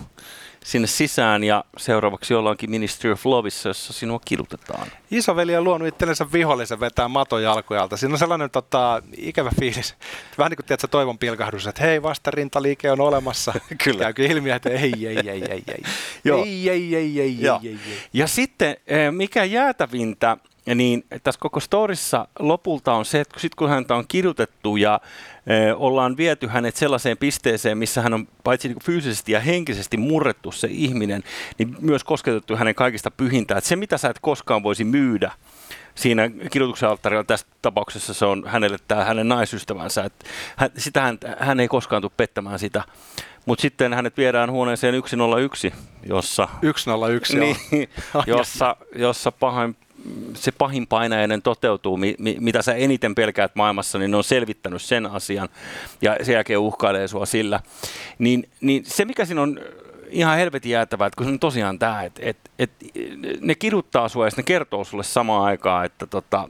sinne 0.64 0.86
sisään 0.86 1.44
ja 1.44 1.64
seuraavaksi 1.76 2.34
ollaankin 2.34 2.70
Ministry 2.70 3.12
of 3.12 3.26
Loveissa, 3.26 3.68
jossa 3.68 3.92
sinua 3.92 4.20
kidutetaan. 4.24 4.86
Isoveli 5.10 5.56
on 5.56 5.64
luonut 5.64 5.88
itsellensä 5.88 6.32
vihollisen 6.32 6.80
vetää 6.80 7.10
jalkojalta. 7.42 7.96
Siinä 7.96 8.12
on 8.12 8.18
sellainen 8.18 8.50
tota, 8.50 9.02
ikävä 9.16 9.50
fiilis. 9.60 9.94
Vähän 10.38 10.50
niin 10.50 10.56
kuin 10.56 10.66
tiedät, 10.66 10.90
toivon 10.90 11.18
pilkahdus, 11.18 11.66
että 11.66 11.82
hei, 11.82 12.02
vastarintaliike 12.02 12.90
on 12.90 13.00
olemassa. 13.00 13.54
Kyllä. 13.84 13.98
Käykö 13.98 14.26
ilmi, 14.26 14.50
että 14.50 14.70
ei, 14.70 14.92
ei, 15.06 15.18
ei, 15.18 15.30
ei, 15.30 15.62
ei. 15.68 15.82
Joo. 16.24 16.44
Ei, 16.44 16.68
ei, 16.70 16.96
ei, 16.96 17.20
ei, 17.20 17.20
ei, 17.20 17.46
ei, 17.62 17.68
ei. 17.68 17.78
Ja 18.12 18.26
sitten, 18.26 18.76
eh, 18.86 19.12
mikä 19.12 19.44
jäätävintä, 19.44 20.36
niin 20.74 21.04
tässä 21.22 21.40
koko 21.40 21.60
storissa 21.60 22.28
lopulta 22.38 22.92
on 22.92 23.04
se, 23.04 23.20
että 23.20 23.40
sit 23.40 23.54
kun 23.54 23.68
häntä 23.68 23.94
on 23.94 24.04
kidutettu 24.08 24.76
ja 24.76 25.00
e, 25.46 25.72
ollaan 25.72 26.16
viety 26.16 26.46
hänet 26.46 26.76
sellaiseen 26.76 27.18
pisteeseen, 27.18 27.78
missä 27.78 28.02
hän 28.02 28.14
on 28.14 28.28
paitsi 28.44 28.68
niin 28.68 28.78
fyysisesti 28.84 29.32
ja 29.32 29.40
henkisesti 29.40 29.96
murrettu 29.96 30.52
se 30.52 30.68
ihminen, 30.70 31.22
niin 31.58 31.76
myös 31.80 32.04
kosketettu 32.04 32.56
hänen 32.56 32.74
kaikista 32.74 33.10
pyhintää. 33.10 33.58
Että 33.58 33.68
se, 33.68 33.76
mitä 33.76 33.98
sä 33.98 34.08
et 34.08 34.18
koskaan 34.20 34.62
voisi 34.62 34.84
myydä, 34.84 35.32
siinä 35.94 36.30
kidutuksen 36.50 36.88
alttarilla 36.88 37.24
tässä 37.24 37.46
tapauksessa 37.62 38.14
se 38.14 38.24
on 38.24 38.44
hänelle 38.46 38.78
tämä 38.88 39.04
hänen 39.04 39.28
naisystävänsä. 39.28 40.04
Että 40.04 40.26
hän, 40.56 40.70
sitä 40.76 41.00
hän, 41.00 41.18
hän 41.38 41.60
ei 41.60 41.68
koskaan 41.68 42.02
tule 42.02 42.12
pettämään 42.16 42.58
sitä. 42.58 42.84
Mutta 43.46 43.62
sitten 43.62 43.94
hänet 43.94 44.16
viedään 44.16 44.50
huoneeseen 44.50 45.02
101, 45.06 45.72
jossa, 46.06 46.48
101, 46.76 47.38
niin, 47.38 47.56
jossa, 48.26 48.76
jossa 48.96 49.32
pahoin 49.32 49.76
se 50.34 50.52
pahin 50.52 50.86
painajainen 50.86 51.42
toteutuu, 51.42 51.96
mi, 51.96 52.14
mi, 52.18 52.36
mitä 52.40 52.62
sä 52.62 52.74
eniten 52.74 53.14
pelkäät 53.14 53.54
maailmassa, 53.54 53.98
niin 53.98 54.10
ne 54.10 54.16
on 54.16 54.24
selvittänyt 54.24 54.82
sen 54.82 55.06
asian 55.06 55.48
ja 56.02 56.16
sen 56.22 56.32
jälkeen 56.32 56.58
uhkailee 56.58 57.08
sua 57.08 57.26
sillä. 57.26 57.60
Niin, 58.18 58.48
niin 58.60 58.84
se, 58.86 59.04
mikä 59.04 59.24
siinä 59.24 59.42
on 59.42 59.60
ihan 60.08 60.36
helvetin 60.36 60.72
jäätävää, 60.72 61.06
että 61.06 61.16
kun 61.16 61.26
se 61.26 61.32
on 61.32 61.38
tosiaan 61.38 61.78
tämä, 61.78 62.02
että, 62.02 62.20
että, 62.24 62.50
että 62.58 62.86
ne 63.40 63.54
kiduttaa 63.54 64.08
sua 64.08 64.26
ja 64.26 64.30
ne 64.36 64.42
kertoo 64.42 64.84
sulle 64.84 65.04
samaan 65.04 65.44
aikaan, 65.44 65.86
että 65.86 66.06
tota, 66.06 66.48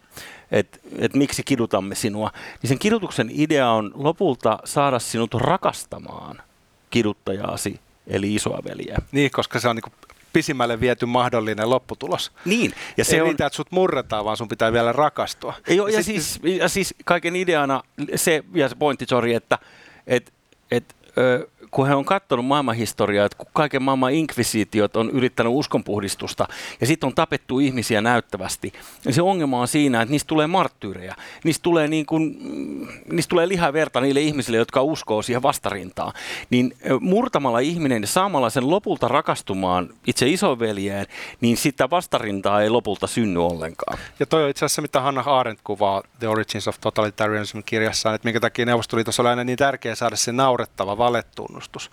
että 0.50 0.78
et 0.98 1.14
miksi 1.14 1.42
kidutamme 1.42 1.94
sinua, 1.94 2.30
niin 2.62 2.68
sen 2.68 2.78
kidutuksen 2.78 3.30
idea 3.32 3.70
on 3.70 3.90
lopulta 3.94 4.58
saada 4.64 4.98
sinut 4.98 5.34
rakastamaan 5.34 6.42
kiduttajaasi, 6.90 7.80
eli 8.06 8.34
isoaveliä. 8.34 8.98
Niin, 9.12 9.30
koska 9.30 9.60
se 9.60 9.68
on 9.68 9.76
niin 9.76 9.92
pisimmälle 10.34 10.80
viety 10.80 11.06
mahdollinen 11.06 11.70
lopputulos. 11.70 12.32
Niin. 12.44 12.72
Ja 12.96 13.04
se 13.04 13.16
Ei 13.16 13.20
on... 13.20 13.28
niitä, 13.28 13.46
että 13.46 13.56
sut 13.56 13.70
murretaan, 13.70 14.24
vaan 14.24 14.36
sun 14.36 14.48
pitää 14.48 14.72
vielä 14.72 14.92
rakastua. 14.92 15.54
Ei, 15.68 15.76
ja, 15.76 15.88
ja, 15.88 16.02
siis, 16.02 16.40
ja 16.42 16.68
siis 16.68 16.94
kaiken 17.04 17.36
ideana 17.36 17.82
se, 18.14 18.44
ja 18.54 18.68
se 18.68 18.74
pointti, 18.74 19.06
sorry, 19.08 19.32
että 19.32 19.58
et, 20.06 20.32
et, 20.70 20.94
ö, 21.18 21.48
kun 21.70 21.86
he 21.86 21.94
on 21.94 22.04
katsonut 22.04 22.46
maailmanhistoriaa, 22.46 23.26
että 23.26 23.38
kun 23.38 23.46
kaiken 23.52 23.82
maailman 23.82 24.12
inkvisitiot 24.12 24.96
on 24.96 25.10
yrittänyt 25.10 25.52
uskonpuhdistusta 25.54 26.48
ja 26.80 26.86
sitten 26.86 27.06
on 27.06 27.14
tapettu 27.14 27.58
ihmisiä 27.58 28.00
näyttävästi, 28.00 28.72
niin 29.04 29.14
se 29.14 29.22
ongelma 29.22 29.60
on 29.60 29.68
siinä, 29.68 30.02
että 30.02 30.12
niistä 30.12 30.28
tulee 30.28 30.46
marttyyrejä. 30.46 31.14
Niistä 31.44 31.62
tulee, 31.62 31.88
niin 31.88 32.06
kuin, 32.06 32.36
mm, 32.40 32.86
niistä 33.12 33.30
tulee 33.30 33.48
lihaa 33.48 33.72
verta 33.72 34.00
niille 34.00 34.20
ihmisille, 34.20 34.58
jotka 34.58 34.82
uskoo 34.82 35.22
siihen 35.22 35.42
vastarintaan. 35.42 36.12
Niin 36.50 36.76
murtamalla 37.00 37.58
ihminen 37.58 38.02
ja 38.02 38.06
saamalla 38.06 38.50
sen 38.50 38.70
lopulta 38.70 39.08
rakastumaan 39.08 39.88
itse 40.06 40.28
isoveljeen, 40.28 41.06
niin 41.40 41.56
sitä 41.56 41.90
vastarintaa 41.90 42.62
ei 42.62 42.70
lopulta 42.70 43.06
synny 43.06 43.46
ollenkaan. 43.46 43.98
Ja 44.20 44.26
toi 44.26 44.44
on 44.44 44.50
itse 44.50 44.64
asiassa, 44.64 44.82
mitä 44.82 45.00
Hanna 45.00 45.20
Arendt 45.26 45.60
kuvaa 45.64 46.02
The 46.18 46.28
Origins 46.28 46.68
of 46.68 46.80
Totalitarianism 46.80 47.58
kirjassaan, 47.66 48.14
että 48.14 48.26
minkä 48.26 48.40
takia 48.40 48.66
Neuvostoliitossa 48.66 49.22
oli 49.22 49.28
aina 49.28 49.44
niin 49.44 49.58
tärkeää 49.58 49.94
saada 49.94 50.16
se 50.16 50.32
naurettava 50.32 50.98
valetunnus 50.98 51.53
tunnustus. 51.54 51.90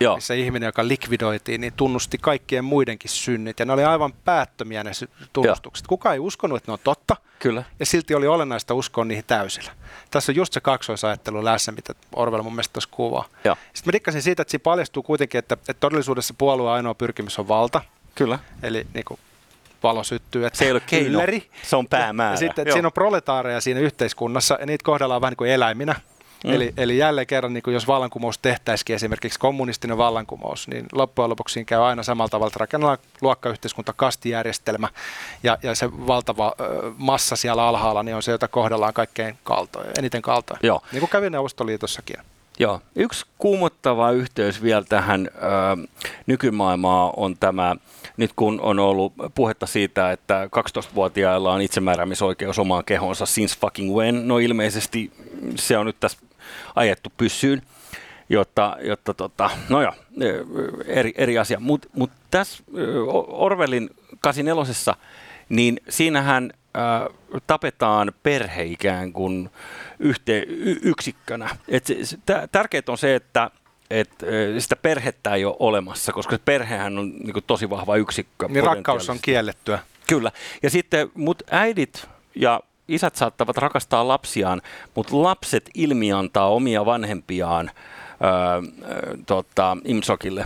Joo. 0.00 0.14
missä 0.14 0.34
ihminen, 0.34 0.66
joka 0.66 0.88
likvidoitiin, 0.88 1.60
niin 1.60 1.72
tunnusti 1.72 2.18
kaikkien 2.18 2.64
muidenkin 2.64 3.10
synnit. 3.10 3.58
Ja 3.58 3.66
ne 3.66 3.72
oli 3.72 3.84
aivan 3.84 4.12
päättömiä 4.12 4.84
ne 4.84 4.90
tunnustukset. 5.32 5.84
Joo. 5.84 5.88
Kuka 5.88 6.12
ei 6.12 6.18
uskonut, 6.18 6.56
että 6.56 6.70
ne 6.70 6.72
on 6.72 6.78
totta. 6.84 7.16
Kyllä. 7.38 7.64
Ja 7.80 7.86
silti 7.86 8.14
oli 8.14 8.26
olennaista 8.26 8.74
uskoa 8.74 9.04
niihin 9.04 9.24
täysillä. 9.26 9.72
Tässä 10.10 10.32
on 10.32 10.36
just 10.36 10.52
se 10.52 10.60
kaksoisajattelu 10.60 11.44
läsnä, 11.44 11.72
mitä 11.72 11.94
Orwell 12.16 12.42
mun 12.42 12.52
mielestä 12.52 12.72
tuossa 12.72 12.90
kuvaa. 12.92 13.24
Joo. 13.44 13.56
Sitten 13.74 13.88
mä 13.88 13.92
dikkasin 13.92 14.22
siitä, 14.22 14.42
että 14.42 14.50
siinä 14.50 14.62
paljastuu 14.62 15.02
kuitenkin, 15.02 15.38
että, 15.38 15.54
että 15.54 15.80
todellisuudessa 15.80 16.34
puolueen 16.38 16.74
ainoa 16.74 16.94
pyrkimys 16.94 17.38
on 17.38 17.48
valta. 17.48 17.82
Kyllä. 18.14 18.38
Eli 18.62 18.86
niin 18.94 19.04
kuin, 19.04 19.20
valo 19.82 20.04
syttyy. 20.04 20.46
Että 20.46 20.58
se 20.58 20.64
ei 20.64 20.70
ole 20.70 20.80
keino, 20.80 21.20
se 21.62 21.76
on 21.76 21.88
päämäärä. 21.88 22.30
Ja, 22.30 22.34
ja 22.34 22.38
sitten, 22.38 22.62
että 22.62 22.72
siinä 22.72 22.88
on 22.88 22.92
proletaareja 22.92 23.60
siinä 23.60 23.80
yhteiskunnassa, 23.80 24.56
ja 24.60 24.66
niitä 24.66 24.84
kohdellaan 24.84 25.20
vähän 25.20 25.30
niin 25.30 25.36
kuin 25.36 25.50
eläiminä. 25.50 25.94
Mm. 26.44 26.52
Eli, 26.52 26.74
eli 26.76 26.98
jälleen 26.98 27.26
kerran, 27.26 27.52
niin 27.52 27.62
kuin 27.62 27.74
jos 27.74 27.86
vallankumous 27.86 28.38
tehtäisikin 28.38 28.96
esimerkiksi 28.96 29.38
kommunistinen 29.38 29.98
vallankumous, 29.98 30.68
niin 30.68 30.86
loppujen 30.92 31.30
lopuksi 31.30 31.52
siinä 31.52 31.64
käy 31.64 31.82
aina 31.82 32.02
samalla 32.02 32.28
tavalla, 32.28 32.48
että 32.48 32.58
rakennetaan 32.58 32.98
luokkayhteiskunta, 33.20 33.92
kastijärjestelmä 33.92 34.88
ja, 35.42 35.58
ja 35.62 35.74
se 35.74 35.90
valtava 35.92 36.54
ö, 36.60 36.92
massa 36.96 37.36
siellä 37.36 37.64
alhaalla 37.64 38.02
niin 38.02 38.16
on 38.16 38.22
se, 38.22 38.32
jota 38.32 38.48
kohdellaan 38.48 38.94
kaikkein 38.94 39.38
kaltoja, 39.44 39.90
eniten 39.98 40.22
kaltoja. 40.22 40.58
Joo. 40.62 40.82
Niin 40.92 41.00
kuin 41.00 41.10
kävi 41.10 41.30
Neuvostoliitossakin. 41.30 42.16
Joo. 42.58 42.80
Yksi 42.96 43.26
kuumottava 43.38 44.10
yhteys 44.10 44.62
vielä 44.62 44.84
tähän 44.88 45.28
ö, 45.34 45.38
nykymaailmaan 46.26 47.12
on 47.16 47.36
tämä, 47.36 47.76
nyt 48.16 48.32
kun 48.36 48.60
on 48.60 48.78
ollut 48.78 49.12
puhetta 49.34 49.66
siitä, 49.66 50.12
että 50.12 50.48
12-vuotiailla 50.56 51.52
on 51.52 51.60
itsemääräämisoikeus 51.60 52.58
omaan 52.58 52.84
kehonsa 52.84 53.26
since 53.26 53.58
fucking 53.58 53.96
when, 53.96 54.28
no 54.28 54.38
ilmeisesti 54.38 55.12
se 55.56 55.78
on 55.78 55.86
nyt 55.86 55.96
tässä 56.00 56.18
ajettu 56.74 57.12
pyssyyn, 57.16 57.62
jotta, 58.28 58.76
jotta 58.82 59.14
tota, 59.14 59.50
no 59.68 59.82
joo, 59.82 59.92
eri, 60.86 61.12
eri 61.16 61.38
asia. 61.38 61.60
Mutta 61.60 61.88
mut 61.96 62.10
tässä 62.30 62.62
Orwellin 63.28 63.90
84, 64.20 64.94
niin 65.48 65.80
siinähän 65.88 66.52
äh, 66.76 67.42
tapetaan 67.46 68.12
perhe 68.22 68.62
ikään 68.62 69.12
kuin 69.12 69.50
yhte, 69.98 70.44
y, 70.46 70.76
yksikkönä. 70.82 71.56
Et 71.68 71.86
se, 71.86 72.04
se, 72.04 72.18
tärkeää 72.52 72.82
on 72.88 72.98
se, 72.98 73.14
että 73.14 73.50
et, 73.90 74.10
sitä 74.58 74.76
perhettä 74.76 75.34
ei 75.34 75.44
ole 75.44 75.56
olemassa, 75.58 76.12
koska 76.12 76.36
se 76.36 76.42
perhehän 76.44 76.98
on 76.98 77.10
niin 77.10 77.32
kuin, 77.32 77.44
tosi 77.46 77.70
vahva 77.70 77.96
yksikkö. 77.96 78.48
Niin 78.48 78.64
rakkaus 78.64 79.10
on 79.10 79.18
kiellettyä. 79.22 79.78
Kyllä. 80.06 80.32
Ja 80.62 80.70
sitten, 80.70 81.10
mut 81.14 81.42
äidit 81.50 82.08
ja 82.34 82.60
isät 82.90 83.16
saattavat 83.16 83.56
rakastaa 83.56 84.08
lapsiaan, 84.08 84.62
mutta 84.94 85.22
lapset 85.22 85.70
ilmiantaa 85.74 86.48
omia 86.48 86.86
vanhempiaan 86.86 87.70
öö, 88.24 88.62
tota, 89.26 89.76
Imsokille. 89.84 90.44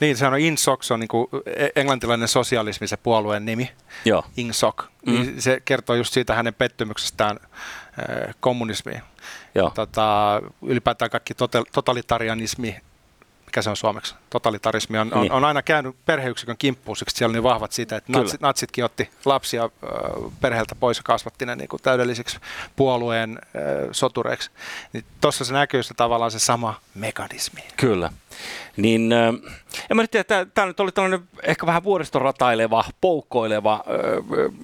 Niin, 0.00 0.16
se 0.16 0.26
on 0.26 0.38
Insok, 0.38 0.82
se 0.82 0.94
on 0.94 1.00
niin 1.00 1.08
kuin 1.08 1.26
e- 1.46 1.68
englantilainen 1.76 2.28
sosialismi, 2.28 2.86
se 2.86 2.96
puolueen 2.96 3.44
nimi. 3.44 3.70
Joo. 4.04 4.24
Insok. 4.36 4.84
Mm. 5.06 5.34
Se 5.38 5.60
kertoo 5.64 5.96
just 5.96 6.12
siitä 6.14 6.34
hänen 6.34 6.54
pettymyksestään 6.54 7.36
kommunismiin. 8.40 9.02
Joo. 9.54 9.70
Tota, 9.74 10.42
ylipäätään 10.62 11.10
kaikki 11.10 11.34
totalitarianismi 11.72 12.76
mikä 13.54 13.62
se 13.62 13.70
on 13.70 13.76
suomeksi, 13.76 14.14
totalitarismi, 14.30 14.98
on, 14.98 15.14
on, 15.14 15.20
niin. 15.20 15.32
on 15.32 15.44
aina 15.44 15.62
käynyt 15.62 15.96
perheyksikön 16.06 16.56
kimppuun, 16.58 16.96
siksi 16.96 17.16
siellä 17.16 17.30
on 17.30 17.34
niin 17.34 17.42
vahvat 17.42 17.72
siitä, 17.72 17.96
että 17.96 18.12
natsit, 18.12 18.40
natsitkin 18.40 18.84
otti 18.84 19.10
lapsia 19.24 19.70
perheeltä 20.40 20.74
pois 20.74 20.96
ja 20.96 21.02
kasvatti 21.02 21.46
ne 21.46 21.56
niin 21.56 21.68
kuin 21.68 21.82
täydellisiksi 21.82 22.38
puolueen 22.76 23.38
äh, 23.42 23.62
sotureiksi. 23.92 24.50
Niin 24.92 25.04
tuossa 25.20 25.44
se 25.44 25.52
näkyy 25.52 25.82
se 25.82 25.94
tavallaan 25.94 26.30
se 26.30 26.38
sama 26.38 26.80
mekanismi. 26.94 27.60
Kyllä. 27.76 28.12
Niin, 28.76 29.12
äh, 29.12 29.34
en 29.90 29.96
mä 29.96 30.02
nyt 30.02 30.10
tiedä, 30.10 30.46
tämä 30.54 30.66
nyt 30.66 30.80
oli 30.80 30.92
tällainen 30.92 31.28
ehkä 31.42 31.66
vähän 31.66 31.84
vuoristorataileva, 31.84 32.84
poukkoileva 33.00 33.74
äh, 33.74 34.54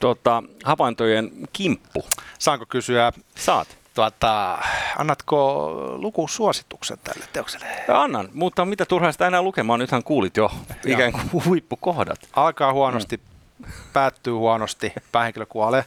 tota, 0.00 0.42
havaintojen 0.64 1.30
kimppu. 1.52 2.04
Saanko 2.38 2.66
kysyä? 2.68 3.12
Saat. 3.34 3.77
Tuota, 3.98 4.58
annatko 4.98 5.70
lukusuosituksen 5.96 6.98
tälle 7.04 7.24
teokselle? 7.32 7.66
Annan, 7.88 8.28
mutta 8.34 8.64
mitä 8.64 8.86
turhaa 8.86 9.12
sitä 9.12 9.26
enää 9.26 9.42
lukemaan, 9.42 9.80
nythän 9.80 10.02
kuulit 10.02 10.36
jo 10.36 10.50
ikään 10.86 11.12
kuin 11.12 11.44
huippukohdat. 11.44 12.18
Alkaa 12.32 12.72
huonosti, 12.72 13.16
mm. 13.16 13.72
päättyy 13.92 14.32
huonosti, 14.32 14.92
päähenkilö 15.12 15.46
kuolee. 15.46 15.84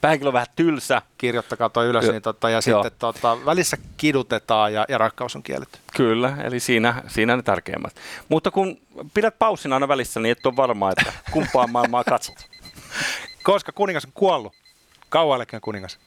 Päähenkilö 0.00 0.28
on 0.28 0.32
vähän 0.32 0.46
tylsä. 0.56 1.02
Kirjoittakaa 1.18 1.68
toi 1.68 1.86
ylös, 1.86 2.04
niin 2.04 2.22
tota, 2.22 2.50
ja 2.50 2.60
Joo. 2.66 2.82
sitten 2.82 2.98
tota, 2.98 3.44
välissä 3.44 3.76
kidutetaan 3.96 4.72
ja, 4.72 4.84
ja 4.88 4.98
rakkaus 4.98 5.36
on 5.36 5.42
kielletty. 5.42 5.78
Kyllä, 5.96 6.36
eli 6.42 6.60
siinä, 6.60 7.02
siinä 7.06 7.36
ne 7.36 7.42
tärkeimmät. 7.42 7.96
Mutta 8.28 8.50
kun 8.50 8.78
pidät 9.14 9.38
paussin 9.38 9.72
aina 9.72 9.88
välissä, 9.88 10.20
niin 10.20 10.32
et 10.32 10.46
ole 10.46 10.56
varma, 10.56 10.90
että 10.90 11.12
kumpaa 11.30 11.66
maailmaa 11.66 12.04
katsot. 12.04 12.46
Koska 13.42 13.72
kuningas 13.72 14.04
on 14.04 14.12
kuollut. 14.14 14.52
Kauan 15.08 15.46
kuningas. 15.60 15.98